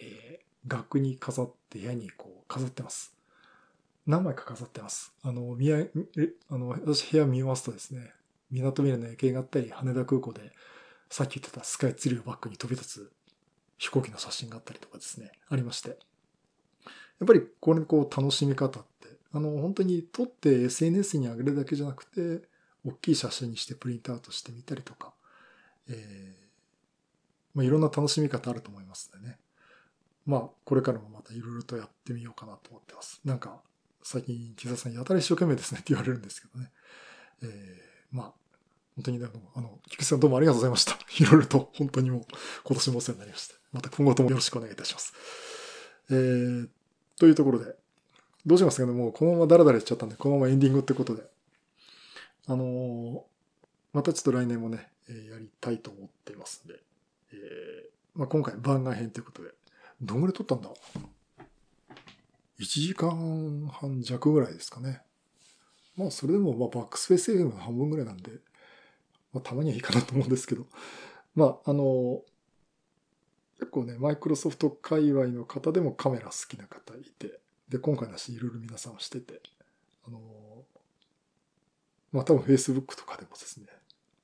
[0.00, 3.14] えー、額に飾って部屋にこう飾ってます。
[4.04, 5.12] 何枚か飾ってます。
[5.22, 5.86] あの、宮、
[6.50, 8.10] あの、私部屋見ますとですね、
[8.50, 10.50] 港未来の夜景があったり、羽田空港で、
[11.08, 13.12] さっき言ってたスカイツリーをバックに飛び立つ
[13.76, 15.98] 飛行機の写真があったりとかですね、ありまして。
[17.20, 22.46] やっぱりこれこう楽しみ方って、あの、本当に撮って SNS に上げるだけじゃなくて、
[22.86, 25.12] 大きい写真にしてプリントアウトしてみたりとか、
[25.88, 26.48] えー、
[27.54, 29.38] まあ、いろんな楽しみ方あると思いますんでね。
[30.26, 33.20] まあ、これからもまたいろいろとやってみようかなと思ってます。
[33.24, 33.62] なんか、
[34.02, 36.70] 最近、木澤さんやたら一生懸命ですねって言われるんですけどね。
[37.42, 38.32] えー、まあ、
[38.94, 40.98] 本当にね、あの、菊池さんどうもありがとうございました。
[41.18, 42.22] いろいろと本当にもう
[42.64, 43.54] 今年もお世話になりました。
[43.72, 45.12] また今後ともよろしくお願いいたします。
[46.10, 46.68] えー、
[47.18, 47.74] というところで、
[48.46, 51.22] どうしますかねもうこのままダラダラしちゃったんで、このままエンディングってことで。
[52.46, 53.20] あのー、
[53.92, 56.80] またちょっと来年もね、えー、やりたいと思っていますんで、
[57.32, 59.50] えー、まあ、今回番外編ということで、
[60.00, 60.70] どんぐらい撮ったんだ
[62.58, 65.02] ?1 時間半弱ぐらいですかね。
[65.94, 68.30] まあ、それでも、まあ、バックスペース FM の半分ぐらいなんで、
[69.34, 70.64] まあ、たまにはいいかなと思うんですけど、
[71.34, 72.22] まあ、あの、
[73.58, 79.40] 結構ね、マイクロソフト界隈の方でもカメラ好きな方いて、で、今回の話いろいろ皆さんしてて、
[80.06, 80.20] あの、
[82.12, 83.66] まあ多分 Facebook とかでもですね、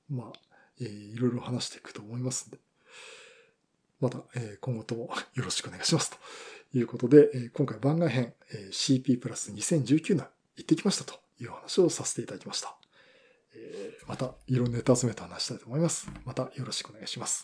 [0.09, 0.39] まあ、
[0.81, 2.57] えー、いろいろ話していくと思いますんで、
[3.99, 6.17] また、えー、今後ともよろしくお願いしますと
[6.77, 12.75] いうことで、えー、今回番外編、えー、CP プラス2019年行ってきましたという話をさせていただきました。
[13.55, 16.09] えー、またいろんなネタ集めと話したいと思います。
[16.25, 17.43] またよろしくお願いします。